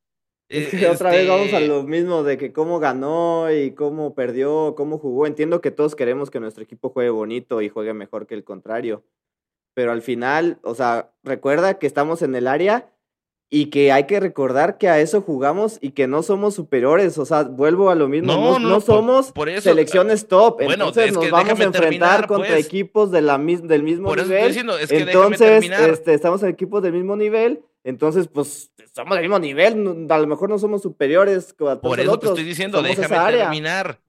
Es 0.49 0.69
que 0.69 0.87
otra 0.87 1.11
vez 1.11 1.27
vamos 1.27 1.53
a 1.53 1.57
este, 1.59 1.67
lo 1.67 1.83
mismo 1.83 2.23
de 2.23 2.37
que 2.37 2.51
cómo 2.51 2.79
ganó 2.79 3.51
y 3.51 3.71
cómo 3.71 4.15
perdió, 4.15 4.73
cómo 4.75 4.97
jugó. 4.97 5.27
Entiendo 5.27 5.61
que 5.61 5.71
todos 5.71 5.95
queremos 5.95 6.31
que 6.31 6.39
nuestro 6.39 6.63
equipo 6.63 6.89
juegue 6.89 7.11
bonito 7.11 7.61
y 7.61 7.69
juegue 7.69 7.93
mejor 7.93 8.25
que 8.25 8.33
el 8.35 8.43
contrario. 8.43 9.03
Pero 9.75 9.91
al 9.91 10.01
final, 10.01 10.57
o 10.63 10.73
sea, 10.75 11.11
recuerda 11.23 11.77
que 11.77 11.85
estamos 11.87 12.21
en 12.23 12.33
el 12.35 12.47
área 12.47 12.89
y 13.51 13.67
que 13.67 13.91
hay 13.91 14.05
que 14.05 14.19
recordar 14.19 14.77
que 14.77 14.89
a 14.89 14.99
eso 14.99 15.21
jugamos 15.21 15.77
y 15.81 15.91
que 15.91 16.07
no 16.07 16.21
somos 16.23 16.55
superiores. 16.55 17.17
O 17.19 17.25
sea, 17.25 17.43
vuelvo 17.43 17.89
a 17.91 17.95
lo 17.95 18.07
mismo. 18.07 18.33
No, 18.33 18.39
No, 18.53 18.59
no, 18.59 18.69
no 18.69 18.75
por- 18.75 18.83
somos 18.83 19.31
por 19.31 19.49
eso, 19.49 19.61
selecciones 19.69 20.27
top. 20.27 20.55
bueno, 20.63 20.73
Entonces 20.73 21.07
es 21.07 21.13
nos 21.13 21.25
que 21.25 21.31
vamos 21.31 21.47
a 21.47 21.51
enfrentar 21.53 21.81
terminar, 21.81 22.27
contra 22.27 22.49
pues. 22.55 22.65
equipos 22.65 23.11
de 23.11 23.21
la, 23.21 23.37
mis- 23.37 23.67
del 23.67 23.83
mismo 23.83 24.07
por 24.09 24.17
eso 24.17 24.25
estoy 24.25 24.35
nivel. 24.37 24.47
diciendo, 24.49 24.77
es 24.79 24.89
que 24.89 25.05
déjame 25.05 25.35
Entonces, 25.35 25.89
este, 25.89 26.13
estamos 26.15 26.41
en 26.43 26.49
equipos 26.49 26.81
del 26.83 26.93
mismo 26.93 27.15
nivel, 27.15 27.61
entonces, 27.83 28.27
pues, 28.27 28.71
somos 28.93 29.15
del 29.15 29.21
mismo 29.23 29.39
nivel, 29.39 30.07
a 30.09 30.17
lo 30.19 30.27
mejor 30.27 30.49
no 30.49 30.59
somos 30.59 30.81
superiores 30.81 31.55
Por 31.81 31.99
eso 31.99 32.19
te 32.19 32.27
estoy 32.27 32.43
diciendo, 32.43 32.77
somos 32.77 32.89
déjame 32.97 33.15
esa 33.15 33.25
área. 33.25 33.43
terminar. 33.43 33.99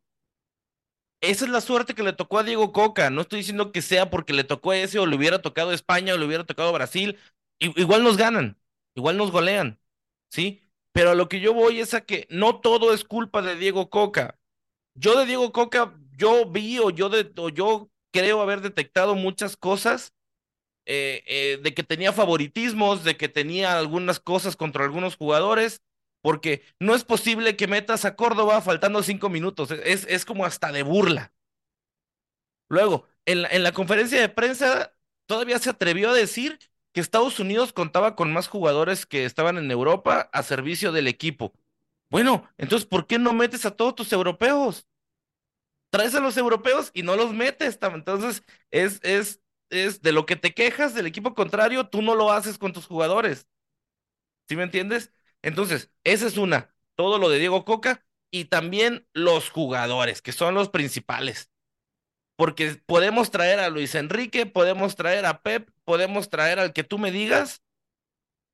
Esa 1.21 1.45
es 1.45 1.51
la 1.51 1.61
suerte 1.61 1.95
que 1.95 2.03
le 2.03 2.13
tocó 2.15 2.39
a 2.39 2.43
Diego 2.43 2.73
Coca. 2.73 3.11
No 3.11 3.21
estoy 3.21 3.41
diciendo 3.41 3.73
que 3.73 3.83
sea 3.83 4.09
porque 4.11 4.33
le 4.33 4.45
tocó 4.45 4.73
ese 4.73 4.99
o 4.99 5.07
le 5.07 5.17
hubiera 5.17 5.43
tocado 5.43 5.73
España 5.73 6.15
o 6.15 6.19
le 6.19 6.25
hubiera 6.27 6.45
tocado 6.45 6.73
Brasil. 6.73 7.19
I- 7.59 7.79
igual 7.81 8.03
nos 8.03 8.17
ganan, 8.17 8.59
igual 8.95 9.17
nos 9.19 9.31
golean, 9.31 9.79
¿sí? 10.31 10.63
Pero 10.93 11.11
a 11.11 11.15
lo 11.15 11.29
que 11.29 11.41
yo 11.41 11.53
voy 11.53 11.81
es 11.81 11.93
a 11.95 12.01
que 12.01 12.27
no 12.31 12.61
todo 12.61 12.95
es 12.95 13.05
culpa 13.05 13.43
de 13.43 13.57
Diego 13.57 13.91
Coca. 13.91 14.39
Yo 14.95 15.19
de 15.19 15.27
Diego 15.27 15.53
Coca, 15.53 15.95
yo 16.17 16.51
vi 16.51 16.79
o 16.79 16.91
yo, 16.91 17.09
de, 17.11 17.33
o 17.37 17.49
yo 17.51 17.91
creo 18.13 18.41
haber 18.43 18.61
detectado 18.63 19.15
muchas 19.15 19.57
cosas 19.57 20.15
eh, 20.87 21.23
eh, 21.27 21.61
de 21.63 21.75
que 21.75 21.83
tenía 21.83 22.13
favoritismos, 22.13 23.05
de 23.05 23.17
que 23.17 23.29
tenía 23.29 23.79
algunas 23.79 24.21
cosas 24.21 24.57
contra 24.57 24.85
algunos 24.85 25.17
jugadores, 25.17 25.83
porque 26.23 26.63
no 26.79 26.95
es 26.95 27.05
posible 27.05 27.57
que 27.57 27.67
metas 27.67 28.05
a 28.05 28.17
Córdoba 28.17 28.61
faltando 28.61 29.03
cinco 29.03 29.29
minutos, 29.31 29.71
es, 29.71 30.07
es 30.09 30.25
como 30.25 30.45
hasta 30.45 30.73
de 30.73 30.83
burla. 30.83 31.33
Luego, 32.69 33.07
en 33.27 33.43
la, 33.43 33.49
en 33.49 33.63
la 33.63 33.73
conferencia 33.73 34.21
de 34.21 34.29
prensa, 34.29 34.95
todavía 35.27 35.59
se 35.59 35.71
atrevió 35.71 36.11
a 36.11 36.15
decir 36.15 36.59
que 36.93 37.01
Estados 37.01 37.39
Unidos 37.41 37.73
contaba 37.73 38.17
con 38.17 38.33
más 38.33 38.49
jugadores 38.49 39.07
que 39.07 39.25
estaban 39.25 39.59
en 39.59 39.71
Europa 39.71 40.29
a 40.33 40.43
servicio 40.43 40.93
del 40.93 41.09
equipo. 41.09 41.53
Bueno, 42.11 42.49
entonces, 42.59 42.87
¿por 42.87 43.07
qué 43.07 43.19
no 43.19 43.33
metes 43.33 43.65
a 43.67 43.77
todos 43.77 43.95
tus 43.95 44.13
europeos? 44.13 44.87
Traes 45.91 46.15
a 46.15 46.21
los 46.21 46.37
europeos 46.37 46.91
y 46.95 47.03
no 47.03 47.17
los 47.17 47.33
metes. 47.33 47.79
Entonces, 47.81 48.43
es, 48.71 49.01
es, 49.03 49.40
es 49.71 50.03
de 50.03 50.13
lo 50.13 50.27
que 50.27 50.37
te 50.37 50.55
quejas 50.55 50.95
del 50.95 51.07
equipo 51.07 51.35
contrario, 51.35 51.89
tú 51.89 52.03
no 52.03 52.15
lo 52.15 52.33
haces 52.33 52.59
con 52.59 52.73
tus 52.73 52.87
jugadores. 52.87 53.47
¿Sí 54.49 54.57
me 54.57 54.65
entiendes? 54.65 55.13
Entonces, 55.43 55.91
esa 56.05 56.27
es 56.27 56.37
una, 56.37 56.75
todo 56.97 57.19
lo 57.19 57.29
de 57.29 57.39
Diego 57.39 57.65
Coca 57.65 58.05
y 58.31 58.47
también 58.47 59.07
los 59.13 59.51
jugadores, 59.51 60.23
que 60.23 60.33
son 60.33 60.55
los 60.55 60.69
principales. 60.69 61.51
Porque 62.37 62.81
podemos 62.87 63.31
traer 63.31 63.61
a 63.61 63.71
Luis 63.71 63.95
Enrique, 63.95 64.47
podemos 64.47 64.97
traer 64.97 65.27
a 65.27 65.43
Pep, 65.43 65.71
podemos 65.85 66.31
traer 66.31 66.59
al 66.59 66.73
que 66.73 66.85
tú 66.85 66.99
me 66.99 67.13
digas, 67.13 67.63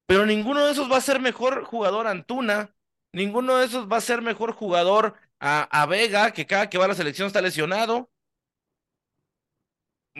pero 0.06 0.26
ninguno 0.26 0.64
de 0.64 0.72
esos 0.72 0.90
va 0.90 0.98
a 0.98 1.00
ser 1.00 1.20
mejor 1.20 1.64
jugador 1.64 2.06
Antuna, 2.06 2.74
ninguno 3.12 3.56
de 3.56 3.66
esos 3.66 3.90
va 3.90 3.98
a 3.98 4.00
ser 4.00 4.22
mejor 4.22 4.52
jugador 4.52 5.14
a, 5.40 5.62
a 5.82 5.86
Vega, 5.86 6.32
que 6.32 6.46
cada 6.46 6.68
que 6.70 6.78
va 6.78 6.86
a 6.86 6.88
la 6.88 6.94
selección 6.94 7.26
está 7.26 7.40
lesionado. 7.40 8.10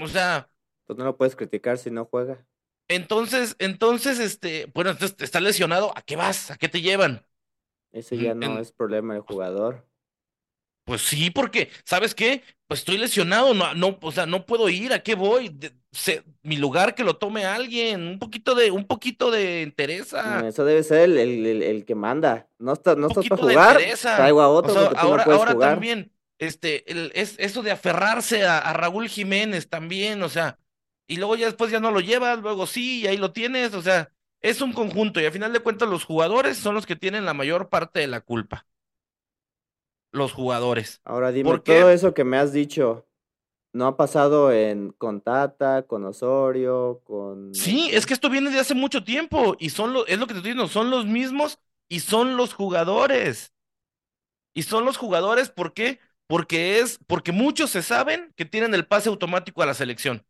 O 0.01 0.09
sea, 0.09 0.49
Pues 0.87 0.99
no 0.99 1.05
lo 1.05 1.17
puedes 1.17 1.37
criticar 1.37 1.79
si 1.79 1.91
no 1.91 2.07
juega. 2.07 2.45
entonces, 2.89 3.57
entonces, 3.59 4.19
este, 4.21 4.67
bueno, 4.75 4.91
entonces 4.91 5.17
está 5.21 5.41
lesionado, 5.41 5.93
¿a 5.97 6.03
qué 6.03 6.17
vas? 6.17 6.51
¿A 6.51 6.57
qué 6.57 6.69
te 6.69 6.81
llevan? 6.83 7.25
Ese 7.91 8.21
ya 8.21 8.33
Mm, 8.33 8.45
no 8.45 8.61
en- 8.61 8.61
es 8.61 8.71
problema 8.71 9.15
del 9.15 9.25
jugador. 9.25 9.85
Pues 10.85 11.03
sí, 11.03 11.31
porque, 11.31 11.71
¿sabes 11.85 12.15
qué? 12.15 12.43
Pues 12.69 12.81
estoy 12.81 12.97
lesionado, 12.99 13.55
no, 13.55 13.75
no, 13.75 13.99
o 14.01 14.13
sea, 14.13 14.25
no 14.27 14.47
puedo 14.47 14.69
ir, 14.69 14.93
¿a 14.93 15.01
qué 15.03 15.17
voy? 15.17 15.49
De- 15.49 15.73
se- 15.91 16.23
mi 16.43 16.57
lugar 16.59 16.95
que 16.95 17.03
lo 17.03 17.17
tome 17.17 17.45
alguien, 17.45 18.03
un 18.07 18.19
poquito 18.21 18.55
de, 18.55 18.71
un 18.71 18.87
poquito 18.87 19.33
de 19.33 19.63
interesa. 19.63 20.43
Eso 20.47 20.65
debe 20.65 20.83
ser 20.85 21.01
el, 21.11 21.19
el- 21.19 21.47
el- 21.47 21.63
el 21.63 21.85
que 21.85 21.95
manda. 21.97 22.49
No, 22.59 22.73
está, 22.73 22.95
no 22.95 23.09
estás 23.09 23.27
para 23.27 23.41
jugar, 23.41 23.77
entereza. 23.77 24.17
traigo 24.17 24.41
a 24.41 24.49
O 24.49 24.59
otro 24.59 24.75
sea, 24.75 24.87
ahora, 24.97 25.25
no 25.25 25.39
jugar. 25.55 25.79
también, 25.79 26.13
este, 26.39 27.21
es 27.21 27.35
eso 27.39 27.63
de 27.63 27.71
aferrarse 27.73 28.45
a, 28.45 28.59
a 28.59 28.73
Raúl 28.73 29.09
Jiménez 29.09 29.69
también, 29.69 30.23
o 30.23 30.29
sea, 30.29 30.59
y 31.07 31.17
luego 31.17 31.37
ya 31.37 31.47
después 31.47 31.71
ya 31.71 31.81
no 31.81 31.91
lo 31.91 32.01
llevas, 32.01 32.39
luego 32.41 32.67
sí, 32.67 33.01
y 33.01 33.07
ahí 33.07 33.17
lo 33.17 33.33
tienes, 33.33 33.75
o 33.75 33.83
sea, 33.83 34.11
es 34.41 34.61
un 34.61 34.73
conjunto 34.73 35.21
y 35.21 35.27
a 35.27 35.33
final 35.33 35.53
de 35.53 35.61
cuentas 35.61 35.89
los 35.89 36.05
jugadores 36.05 36.57
son 36.57 36.75
los 36.75 36.87
que 36.87 36.97
tienen 36.97 37.25
la 37.25 37.35
mayor 37.35 37.69
parte 37.69 38.01
de 38.01 38.07
la 38.07 38.21
culpa. 38.21 38.67
Los 40.13 40.33
jugadores. 40.33 41.01
Ahora 41.05 41.33
dime, 41.33 41.59
todo 41.59 41.91
eso 41.91 42.15
que 42.15 42.25
me 42.25 42.39
has 42.39 42.53
dicho, 42.53 43.07
¿no 43.73 43.87
ha 43.87 43.97
pasado 43.97 44.53
en 44.53 44.93
con 44.93 45.21
Tata, 45.21 45.83
con 45.83 46.05
Osorio, 46.05 47.03
con... 47.05 47.55
Sí, 47.55 47.91
es 47.93 48.07
que 48.07 48.15
esto 48.15 48.31
viene 48.31 48.51
de 48.51 48.59
hace 48.59 48.75
mucho 48.75 49.05
tiempo 49.05 49.57
y 49.59 49.71
son 49.71 49.93
lo, 49.93 50.07
es 50.07 50.19
lo 50.19 50.27
que 50.27 50.33
te 50.33 50.39
estoy 50.39 50.53
diciendo, 50.53 50.73
son 50.73 50.91
los 50.91 51.07
mismos 51.07 51.59
y 51.89 52.01
son 52.01 52.37
los 52.37 52.55
jugadores. 52.55 53.53
Y 54.55 54.63
son 54.63 54.87
los 54.87 54.97
jugadores, 54.97 55.51
¿por 55.51 55.75
qué? 55.75 56.01
Porque 56.27 56.81
es, 56.81 56.99
porque 57.07 57.31
muchos 57.31 57.71
se 57.71 57.83
saben 57.83 58.33
que 58.37 58.47
tienen 58.47 58.75
el 58.75 58.87
pase 58.87 59.09
automático 59.11 59.63
a 59.63 59.67
la 59.67 59.75
selección. 59.75 60.26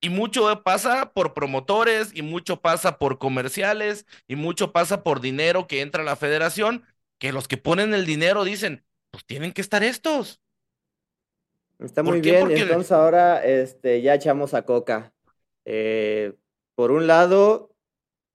Y 0.00 0.10
mucho 0.10 0.62
pasa 0.62 1.12
por 1.12 1.34
promotores, 1.34 2.14
y 2.14 2.22
mucho 2.22 2.60
pasa 2.60 2.98
por 2.98 3.18
comerciales, 3.18 4.06
y 4.28 4.36
mucho 4.36 4.72
pasa 4.72 5.02
por 5.02 5.20
dinero 5.20 5.66
que 5.66 5.80
entra 5.80 6.02
a 6.02 6.04
la 6.04 6.16
federación, 6.16 6.84
que 7.18 7.32
los 7.32 7.48
que 7.48 7.56
ponen 7.56 7.94
el 7.94 8.06
dinero 8.06 8.44
dicen, 8.44 8.84
pues 9.10 9.24
tienen 9.24 9.52
que 9.52 9.60
estar 9.60 9.82
estos. 9.82 10.40
Está 11.80 12.02
muy 12.02 12.20
bien, 12.20 12.50
entonces 12.50 12.92
ahora 12.92 13.44
este, 13.44 14.02
ya 14.02 14.14
echamos 14.14 14.54
a 14.54 14.62
Coca. 14.62 15.12
Eh, 15.64 16.34
por 16.74 16.90
un 16.90 17.06
lado, 17.06 17.74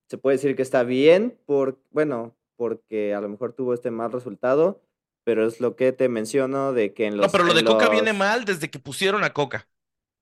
se 0.08 0.18
puede 0.18 0.36
decir 0.36 0.56
que 0.56 0.62
está 0.62 0.82
bien, 0.82 1.38
por, 1.46 1.78
bueno, 1.90 2.36
porque 2.56 3.14
a 3.14 3.20
lo 3.20 3.28
mejor 3.28 3.52
tuvo 3.52 3.74
este 3.74 3.90
mal 3.90 4.12
resultado, 4.12 4.82
pero 5.24 5.46
es 5.46 5.60
lo 5.60 5.76
que 5.76 5.92
te 5.92 6.08
menciono 6.08 6.72
de 6.72 6.92
que 6.92 7.06
en 7.06 7.16
los... 7.16 7.26
No, 7.26 7.32
pero 7.32 7.44
lo 7.44 7.54
de 7.54 7.64
Coca 7.64 7.88
viene 7.88 8.12
mal 8.12 8.44
desde 8.44 8.70
que 8.70 8.78
pusieron 8.78 9.24
a 9.24 9.32
Coca. 9.32 9.66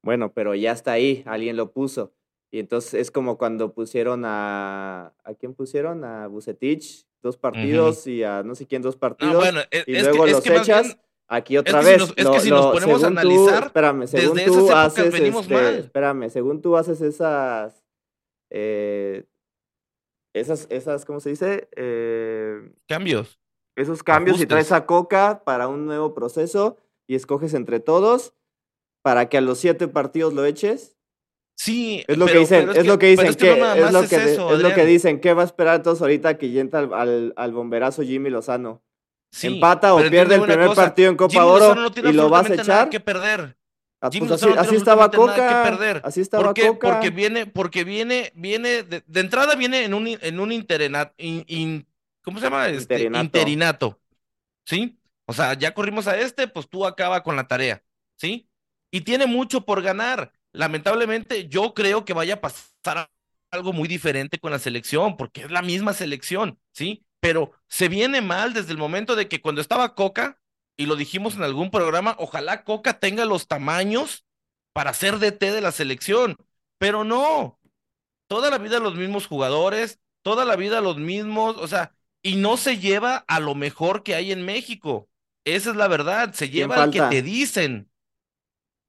Bueno, 0.03 0.33
pero 0.33 0.55
ya 0.55 0.73
está 0.73 0.93
ahí, 0.93 1.23
alguien 1.27 1.57
lo 1.57 1.73
puso. 1.73 2.13
Y 2.51 2.59
entonces 2.59 2.95
es 2.95 3.11
como 3.11 3.39
cuando 3.39 3.73
pusieron 3.73 4.25
a... 4.25 5.15
¿A 5.25 5.35
quién 5.35 5.55
pusieron? 5.55 6.05
A 6.05 6.27
Bucetich, 6.27 7.07
dos 7.23 7.39
partidos, 7.39 8.07
y 8.07 8.25
a 8.25 8.43
no 8.43 8.55
sé 8.55 8.67
quién, 8.67 8.83
dos 8.83 8.97
partidos. 8.97 9.37
bueno, 9.37 9.61
e, 9.71 9.85
y 9.87 9.99
luego 10.01 10.27
los 10.27 10.45
echas. 10.45 10.99
aquí 11.29 11.57
otra 11.57 11.81
vez. 11.81 12.03
es 12.15 12.29
que 12.29 12.41
si 12.41 12.51
nos 12.51 12.67
ponemos 12.67 13.03
a 13.05 13.07
analizar, 13.07 13.65
espérame, 13.67 14.07
según 14.07 14.39
tú 14.45 14.71
haces, 14.71 15.15
este, 15.15 15.79
espérame, 15.79 16.29
según 16.29 16.61
tú 16.61 16.77
haces 16.77 17.01
esas, 17.01 17.83
eh, 18.51 19.25
esas, 20.35 20.67
esas, 20.69 21.05
¿cómo 21.07 21.21
se 21.21 21.31
dice? 21.31 21.69
Eh, 21.77 22.71
cambios. 22.87 23.39
Esos 23.77 24.03
cambios 24.03 24.39
y 24.43 24.47
traes 24.47 24.73
a 24.73 24.85
Coca 24.85 25.43
para 25.45 25.69
un 25.69 25.87
nuevo 25.87 26.13
proceso 26.13 26.77
y 27.07 27.15
escoges 27.15 27.55
entre 27.55 27.81
todos 27.81 28.35
para 29.03 29.29
que 29.29 29.39
a 29.39 29.41
los 29.41 29.59
siete 29.59 29.89
partidos 29.89 30.33
lo 30.33 30.45
eches. 30.45 30.97
Sí, 31.55 32.03
es 32.09 32.17
lo 32.17 32.27
que 32.27 32.39
dicen, 32.39 32.71
es, 32.75 32.87
lo 32.87 32.99
que 32.99 33.09
dicen, 33.09 33.27
es, 33.27 33.37
que, 33.37 33.53
es, 33.53 33.59
lo 33.93 34.09
que, 34.09 34.17
es, 34.17 34.39
lo 34.39 34.75
que 34.75 34.87
dicen, 34.87 35.21
¿qué 35.21 35.35
va 35.35 35.43
a 35.43 35.45
esperar 35.45 35.77
entonces 35.77 36.01
ahorita 36.01 36.39
que 36.39 36.59
entra 36.59 36.81
al, 36.81 37.35
al, 37.37 37.53
bomberazo 37.53 38.03
Jimmy 38.03 38.31
Lozano? 38.31 38.83
Empata 39.43 39.95
o 39.95 39.99
pierde 39.99 40.37
el 40.37 40.43
primer 40.43 40.75
partido 40.75 41.11
en 41.11 41.17
Copa 41.17 41.45
Oro 41.45 41.91
y 41.97 42.13
lo 42.13 42.29
vas 42.29 42.51
a 42.51 42.55
echar. 42.55 42.91
que 42.91 43.01
perder. 43.01 43.57
Ah, 44.01 44.11
pues 44.11 44.31
así, 44.33 44.49
así 44.59 44.75
estaba 44.75 45.11
Coca. 45.11 45.35
Que 45.35 45.71
perder. 45.71 46.01
Así 46.05 46.21
estaba 46.21 46.43
¿Por 46.43 46.55
qué? 46.55 46.67
Coca. 46.67 46.91
Porque 46.91 47.11
viene, 47.11 47.47
porque 47.47 47.85
viene, 47.85 48.33
viene, 48.35 48.83
de, 48.83 49.05
entrada 49.15 49.55
viene 49.55 49.85
en 49.85 49.95
un, 49.95 50.09
en 50.09 50.41
un 50.41 50.51
interinato, 50.51 51.15
¿cómo 52.23 52.41
se 52.41 52.45
llama? 52.47 52.69
Este, 52.69 52.95
interinato. 52.95 53.25
interinato. 53.25 54.01
¿Sí? 54.65 54.99
O 55.27 55.33
sea, 55.33 55.55
ya 55.55 55.73
corrimos 55.73 56.09
a 56.09 56.19
este, 56.19 56.49
pues 56.49 56.69
tú 56.69 56.85
acaba 56.85 57.23
con 57.23 57.37
la 57.37 57.47
tarea. 57.47 57.85
¿Sí? 58.17 58.49
Y 58.93 59.01
tiene 59.01 59.27
mucho 59.27 59.65
por 59.65 59.83
ganar. 59.83 60.33
Lamentablemente, 60.53 61.49
yo 61.49 61.75
creo 61.75 62.05
que 62.05 62.13
vaya 62.13 62.35
a 62.35 62.41
pasar 62.41 63.11
algo 63.51 63.73
muy 63.73 63.89
diferente 63.89 64.39
con 64.39 64.53
la 64.53 64.59
selección, 64.59 65.17
porque 65.17 65.43
es 65.43 65.51
la 65.51 65.63
misma 65.63 65.95
selección, 65.95 66.61
¿sí? 66.73 67.05
Pero 67.19 67.53
se 67.69 67.89
viene 67.89 68.21
mal 68.21 68.53
desde 68.53 68.71
el 68.71 68.79
momento 68.79 69.17
de 69.17 69.29
que 69.29 69.41
cuando 69.41 69.61
estaba 69.61 69.95
Coca, 69.95 70.39
y 70.77 70.87
lo 70.87 70.97
dijimos 70.97 71.35
en 71.35 71.43
algún 71.43 71.71
programa, 71.71 72.15
ojalá 72.19 72.65
Coca 72.65 72.99
tenga 72.99 73.25
los 73.25 73.49
tamaños 73.49 74.25
para 74.73 74.95
ser 74.95 75.19
DT 75.19 75.53
de 75.53 75.61
la 75.61 75.73
selección, 75.73 76.37
pero 76.79 77.03
no. 77.05 77.59
Toda 78.27 78.51
la 78.51 78.59
vida 78.59 78.79
los 78.79 78.95
mismos 78.95 79.27
jugadores, 79.27 80.01
toda 80.23 80.45
la 80.45 80.57
vida 80.57 80.81
los 80.81 80.99
mismos, 80.99 81.57
o 81.57 81.69
sea, 81.69 81.95
y 82.23 82.37
no 82.37 82.57
se 82.57 82.79
lleva 82.79 83.25
a 83.29 83.41
lo 83.41 83.55
mejor 83.55 84.03
que 84.03 84.15
hay 84.15 84.33
en 84.33 84.45
México. 84.45 85.09
Esa 85.45 85.71
es 85.71 85.77
la 85.77 85.89
verdad, 85.89 86.33
se 86.35 86.51
lleva 86.51 86.83
al 86.83 86.91
que 86.91 87.03
te 87.03 87.23
dicen 87.23 87.92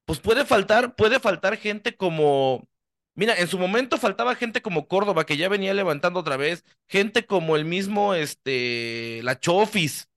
pues 0.04 0.20
puede 0.20 0.44
faltar, 0.44 0.94
puede 0.94 1.20
faltar 1.20 1.56
gente 1.56 1.96
como, 1.96 2.66
mira, 3.14 3.34
en 3.36 3.48
su 3.48 3.58
momento 3.58 3.98
faltaba 3.98 4.34
gente 4.34 4.62
como 4.62 4.86
Córdoba, 4.86 5.24
que 5.24 5.36
ya 5.36 5.48
venía 5.48 5.74
levantando 5.74 6.20
otra 6.20 6.36
vez, 6.36 6.64
gente 6.88 7.26
como 7.26 7.56
el 7.56 7.64
mismo, 7.64 8.14
este, 8.14 9.20
la 9.22 9.38
Chofis. 9.38 10.08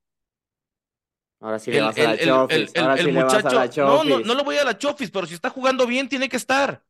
Ahora 1.40 1.58
sí 1.58 1.70
le 1.70 1.80
vas 1.80 1.96
a 1.96 2.02
la 2.02 2.18
Chofis. 2.18 2.72
El, 2.74 3.12
muchacho, 3.12 3.84
no, 3.84 4.04
no, 4.04 4.20
no 4.20 4.34
le 4.34 4.42
voy 4.42 4.56
a 4.56 4.64
la 4.64 4.76
Chofis, 4.76 5.10
pero 5.10 5.26
si 5.26 5.34
está 5.34 5.50
jugando 5.50 5.86
bien, 5.86 6.08
tiene 6.08 6.28
que 6.28 6.36
estar. 6.36 6.82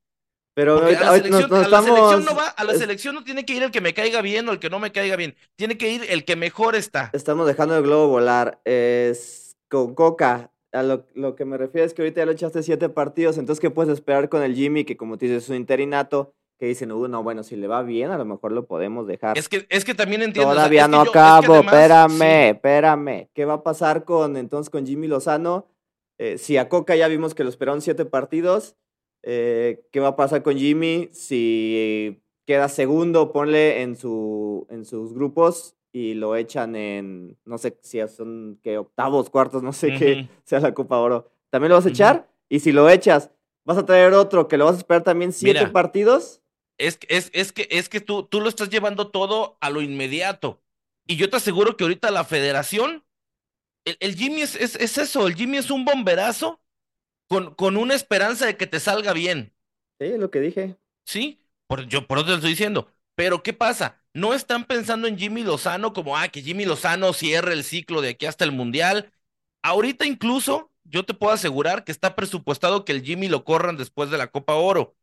Pero 0.55 0.85
a 0.85 0.91
la, 0.91 1.13
selección, 1.13 1.55
a 1.55 1.69
la 1.69 1.83
selección 1.83 2.25
no 2.25 2.35
va, 2.35 2.49
a 2.49 2.65
la 2.65 2.75
selección 2.75 3.15
no 3.15 3.23
tiene 3.23 3.45
que 3.45 3.53
ir 3.53 3.63
el 3.63 3.71
que 3.71 3.81
me 3.81 3.95
caiga 3.95 4.23
bien 4.23 4.49
o 4.49 4.53
el 4.53 4.59
que 4.59 4.69
no 4.69 4.81
me 4.81 4.91
caiga 4.91 5.15
bien. 5.15 5.37
Tiene 5.55 5.79
que 5.79 5.89
ir 5.89 6.07
el 6.09 6.25
que 6.25 6.35
mejor 6.35 6.75
está. 6.75 7.11
Estamos 7.13 7.47
dejando 7.47 7.77
el 7.77 7.85
globo 7.85 8.09
volar. 8.09 8.61
Es 8.65 9.57
con 9.69 9.95
Coca 9.95 10.51
a 10.73 10.83
lo, 10.83 11.07
lo, 11.15 11.35
que 11.35 11.45
me 11.45 11.57
refiero 11.57 11.87
es 11.87 11.95
que 11.95 12.03
ahorita 12.03 12.21
ya 12.21 12.27
lo 12.27 12.33
echaste 12.33 12.63
siete 12.63 12.89
partidos, 12.89 13.39
entonces 13.39 13.61
¿qué 13.61 13.71
puedes 13.71 13.93
esperar 13.93 14.29
con 14.29 14.43
el 14.43 14.55
Jimmy? 14.55 14.85
Que 14.85 14.97
como 14.97 15.17
te 15.19 15.27
dices, 15.27 15.45
es 15.45 15.51
un 15.51 15.57
interinato, 15.57 16.35
que 16.59 16.67
dicen, 16.67 16.91
uh, 16.91 17.07
no, 17.07 17.23
bueno, 17.23 17.45
si 17.45 17.57
le 17.57 17.69
va 17.69 17.83
bien, 17.83 18.11
a 18.11 18.19
lo 18.19 18.25
mejor 18.25 18.53
lo 18.53 18.67
podemos 18.67 19.07
dejar. 19.07 19.39
Es 19.39 19.49
que, 19.49 19.67
es 19.71 19.85
que 19.85 19.95
también 19.95 20.23
entiendo. 20.23 20.53
Todavía 20.53 20.89
no 20.89 21.01
acabo, 21.01 21.57
espérame, 21.57 22.51
espérame. 22.51 23.29
¿Qué 23.33 23.45
va 23.45 23.55
a 23.55 23.63
pasar 23.63 24.05
con 24.05 24.37
entonces 24.37 24.69
con 24.69 24.85
Jimmy 24.85 25.07
Lozano? 25.07 25.69
Eh, 26.19 26.37
si 26.37 26.57
a 26.57 26.69
Coca 26.69 26.97
ya 26.97 27.07
vimos 27.07 27.35
que 27.35 27.45
lo 27.45 27.51
esperaron 27.51 27.81
siete 27.81 28.05
partidos, 28.05 28.77
eh, 29.23 29.85
¿qué 29.93 30.01
va 30.01 30.09
a 30.09 30.17
pasar 30.17 30.43
con 30.43 30.59
Jimmy 30.59 31.09
si 31.13 32.21
queda 32.45 32.69
segundo? 32.69 33.33
Ponle 33.33 33.83
en, 33.83 33.95
su, 33.95 34.67
en 34.69 34.85
sus 34.85 35.15
grupos 35.15 35.77
y 35.99 36.15
lo 36.15 36.37
echan 36.37 36.77
en, 36.77 37.37
no 37.45 37.59
sé 37.59 37.77
si 37.83 37.99
son 38.07 38.61
que 38.63 38.79
octavos, 38.79 39.31
cuartos, 39.31 39.65
no 39.65 39.73
sé 39.73 39.95
qué 39.99 40.29
sea 40.45 40.61
la 40.61 40.73
Copa 40.73 40.99
Oro. 40.99 41.29
¿También 41.51 41.71
lo 41.71 41.75
vas 41.75 41.87
a 41.87 41.89
echar? 41.89 42.29
Y 42.49 42.61
si 42.61 42.71
lo 42.71 42.89
echas, 42.89 43.33
¿vas 43.65 43.79
a 43.79 43.85
traer 43.85 44.15
otro 44.15 44.47
que 44.47 44.57
lo 44.57 44.67
vas 44.67 44.77
a 44.77 44.79
esperar 44.79 45.03
también 45.03 45.33
siete 45.33 45.67
partidos? 45.67 46.41
Es, 46.79 47.01
es, 47.09 47.31
es, 47.35 47.53
que, 47.53 47.67
es 47.73 47.89
que 47.89 48.01
tú, 48.01 48.23
tú 48.23 48.41
lo 48.41 48.49
estás 48.49 48.71
llevando 48.71 49.11
todo 49.11 49.59
a 49.61 49.71
lo 49.71 49.83
inmediato. 49.83 50.63
Y 51.05 51.17
yo 51.17 51.29
te 51.29 51.39
aseguro 51.39 51.77
que 51.77 51.83
ahorita 51.83 52.13
la 52.13 52.23
federación, 52.23 53.05
el, 53.85 54.15
Jimmy 54.15 54.43
es, 54.43 54.55
es, 54.55 54.99
eso, 54.99 55.27
el 55.27 55.35
Jimmy 55.35 55.57
es 55.57 55.73
un 55.73 55.85
bomberazo 55.85 56.61
con, 57.27 57.57
con 57.57 57.77
una 57.77 57.97
esperanza 57.97 58.47
de 58.47 58.57
que 58.57 58.69
te 58.69 58.79
salga 58.79 59.13
bien. 59.13 59.53
Sí, 59.99 60.07
es 60.07 60.19
lo 60.21 60.31
que 60.31 60.41
dije. 60.41 60.77
Sí, 61.05 61.41
por, 61.67 61.89
yo 61.89 62.07
por 62.07 62.19
eso 62.19 62.27
te 62.27 62.31
lo 62.31 62.37
estoy 62.37 62.51
diciendo. 62.51 62.87
Pero 63.17 63.43
¿qué 63.43 63.53
pasa? 63.53 63.98
No 64.19 64.35
están 64.35 64.65
pensando 64.65 65.07
en 65.07 65.17
Jimmy 65.17 65.45
Lozano 65.45 65.93
como, 65.93 66.17
ah, 66.17 66.27
que 66.27 66.43
Jimmy 66.43 66.65
Lozano 66.65 67.13
cierre 67.13 67.53
el 67.53 67.63
ciclo 67.63 68.01
de 68.01 68.11
aquí 68.11 68.27
hasta 68.27 68.45
el 68.45 68.51
Mundial. 68.51 69.13
Ahorita 69.63 70.07
incluso 70.07 70.73
yo 70.83 71.05
te 71.05 71.15
puedo 71.15 71.33
asegurar 71.33 71.85
que 71.85 71.93
está 71.93 72.17
presupuestado 72.17 72.85
que 72.85 72.91
el 72.91 73.03
Jimmy 73.03 73.29
lo 73.29 73.45
corran 73.45 73.77
después 73.77 74.11
de 74.11 74.19
la 74.19 74.27
Copa 74.27 74.55
Oro. 74.55 74.97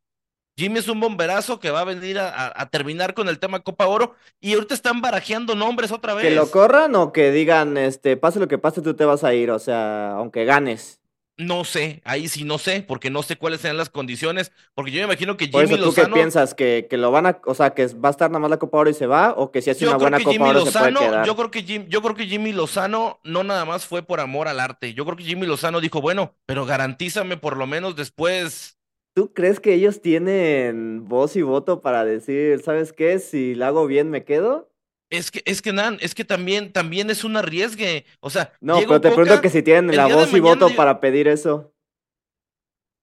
Jimmy 0.58 0.80
es 0.80 0.90
un 0.90 1.00
bomberazo 1.00 1.62
que 1.62 1.72
va 1.72 1.82
a 1.82 1.86
venir 1.86 2.20
a, 2.20 2.70
terminar 2.70 3.14
con 3.14 3.30
el 3.30 3.40
tema 3.40 3.62
Copa 3.62 3.88
Oro 3.88 4.16
y 4.42 4.54
ahorita 4.54 4.74
están 4.74 5.00
barajeando 5.00 5.56
nombres 5.56 5.94
otra 5.94 6.14
vez. 6.14 6.26
¿Que 6.26 6.36
lo 6.36 6.52
corran 6.52 6.94
o 6.96 7.14
que 7.14 7.32
digan, 7.32 7.78
este, 7.78 8.18
pase 8.18 8.42
lo 8.42 8.50
que 8.50 8.58
pase, 8.58 8.82
tú 8.82 8.96
te 8.96 9.06
vas 9.06 9.24
a 9.24 9.34
ir? 9.34 9.50
O 9.50 9.60
sea, 9.60 10.12
aunque 10.12 10.44
ganes. 10.44 11.00
No 11.38 11.66
sé, 11.66 12.02
ahí 12.06 12.30
sí 12.30 12.46
no 12.46 12.58
sé, 12.58 12.82
porque 12.82 13.10
no 13.10 13.22
sé 13.22 13.36
cuáles 13.36 13.60
sean 13.60 13.76
las 13.76 13.90
condiciones, 13.90 14.54
porque 14.74 14.92
yo 14.92 15.00
me 15.00 15.06
imagino 15.06 15.36
que 15.36 15.48
Jimmy 15.48 15.68
Por 15.68 15.80
¿tú 15.80 15.94
qué 15.94 16.06
piensas? 16.08 16.54
¿Que, 16.54 16.88
¿Que, 16.90 16.96
lo 16.96 17.12
van 17.12 17.26
a, 17.26 17.42
o 17.46 17.54
sea, 17.54 17.72
que 17.72 17.88
va 17.88 18.08
a 18.08 18.12
estar 18.12 18.32
nada 18.32 18.40
más 18.40 18.50
la 18.50 18.58
Copa 18.58 18.78
Oro 18.78 18.90
y 18.90 18.94
se 18.94 19.06
va? 19.06 19.34
¿O 19.36 19.52
que 19.52 19.62
si 19.62 19.70
hace 19.70 19.86
una 19.86 19.98
buena 19.98 20.20
Copa 20.22 20.50
Oro 20.50 20.66
se 20.66 20.80
puede 20.80 20.94
quedar? 20.94 21.26
Yo 21.26 21.36
creo, 21.36 21.52
que 21.52 21.64
Jim, 21.64 21.88
yo 21.90 22.02
creo 22.02 22.16
que 22.16 22.26
Jimmy 22.26 22.54
Lozano 22.54 23.20
no 23.26 23.44
nada 23.44 23.66
más 23.66 23.86
fue 23.86 24.02
por 24.02 24.22
amor 24.22 24.48
al 24.48 24.62
arte, 24.62 24.94
yo 24.94 25.04
creo 25.04 25.18
que 25.18 25.26
Jimmy 25.26 25.46
Lozano 25.46 25.82
dijo, 25.82 26.00
bueno, 26.00 26.34
pero 26.46 26.66
garantízame 26.66 27.36
por 27.36 27.58
lo 27.58 27.68
menos 27.68 27.98
después... 27.98 28.78
¿Tú 29.14 29.34
crees 29.34 29.60
que 29.60 29.74
ellos 29.74 30.02
tienen 30.02 31.06
voz 31.08 31.36
y 31.36 31.42
voto 31.42 31.82
para 31.82 32.06
decir, 32.06 32.62
¿sabes 32.64 32.94
qué? 32.94 33.20
Si 33.20 33.56
lo 33.56 33.66
hago 33.66 33.88
bien, 33.88 34.10
¿me 34.10 34.24
quedo? 34.24 34.70
Es 35.10 35.30
que, 35.32 35.44
es 35.46 35.62
que, 35.62 35.72
Nan, 35.72 35.98
es 36.02 36.16
que 36.16 36.26
también, 36.26 36.74
también 36.74 37.10
es 37.10 37.24
un 37.24 37.38
arriesgue. 37.38 38.06
O 38.20 38.30
sea, 38.30 38.54
no, 38.60 38.80
pero 38.80 39.00
te 39.00 39.12
pregunto 39.12 39.42
que 39.42 39.50
si 39.50 39.62
tienen 39.62 39.96
la 39.96 40.08
voz 40.08 40.34
y 40.34 40.40
voto 40.40 40.70
para 40.76 41.00
pedir 41.00 41.28
eso. 41.28 41.74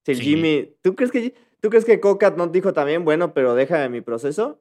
Si 0.04 0.12
el 0.12 0.20
Jimmy, 0.20 0.76
¿tú 0.82 0.96
crees 0.96 1.12
que 1.12 1.34
tú 1.60 1.70
crees 1.70 1.84
que 1.84 2.00
Coca 2.00 2.30
no 2.30 2.48
dijo 2.48 2.72
también, 2.72 3.04
bueno, 3.04 3.32
pero 3.32 3.54
déjame 3.54 3.88
mi 3.88 4.00
proceso? 4.00 4.60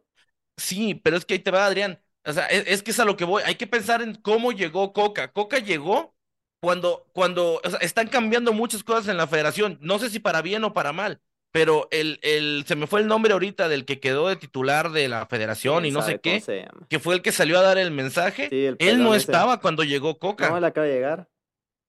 Sí, 0.58 0.94
pero 0.94 1.18
es 1.18 1.26
que 1.26 1.34
ahí 1.34 1.40
te 1.40 1.52
va, 1.52 1.66
Adrián. 1.66 2.00
O 2.24 2.34
sea, 2.34 2.46
es, 2.46 2.84
que 2.84 2.92
es 2.92 3.00
a 3.00 3.06
lo 3.06 3.18
que 3.18 3.26
voy. 3.26 3.42
Hay 3.46 3.56
que 3.56 3.66
pensar 3.66 4.02
en 4.04 4.14
cómo 4.16 4.52
llegó 4.52 4.94
Coca. 4.94 5.32
Coca 5.32 5.58
llegó 5.58 6.14
cuando, 6.62 7.08
cuando, 7.14 7.60
o 7.64 7.70
sea, 7.70 7.80
están 7.80 8.08
cambiando 8.08 8.54
muchas 8.54 8.84
cosas 8.84 9.08
en 9.08 9.18
la 9.18 9.26
federación. 9.26 9.80
No 9.82 9.98
sé 9.98 10.12
si 10.12 10.20
para 10.20 10.44
bien 10.44 10.64
o 10.64 10.74
para 10.74 10.94
mal. 10.94 11.20
Pero 11.52 11.88
el, 11.92 12.20
el, 12.24 12.64
se 12.66 12.76
me 12.76 12.88
fue 12.88 13.02
el 13.02 13.08
nombre 13.08 13.34
ahorita 13.34 13.68
del 13.68 13.86
que 13.86 14.00
quedó 14.00 14.30
de 14.30 14.38
titular 14.38 14.92
de 14.92 15.10
la 15.10 15.26
federación 15.26 15.86
y 15.86 15.92
no 15.92 16.02
sé 16.02 16.20
qué, 16.20 16.42
que 16.88 17.00
fue 17.00 17.16
el 17.16 17.22
que 17.22 17.32
salió 17.32 17.60
a 17.60 17.62
dar 17.62 17.78
el 17.78 17.92
mensaje. 17.92 18.50
él 18.80 19.04
no 19.04 19.14
estaba 19.16 19.60
cuando 19.60 19.84
llegó 19.84 20.18
Coca. 20.18 20.50
No, 20.50 20.58
él 20.58 20.64
acaba 20.64 20.88
de 20.88 20.94
llegar. 20.94 21.28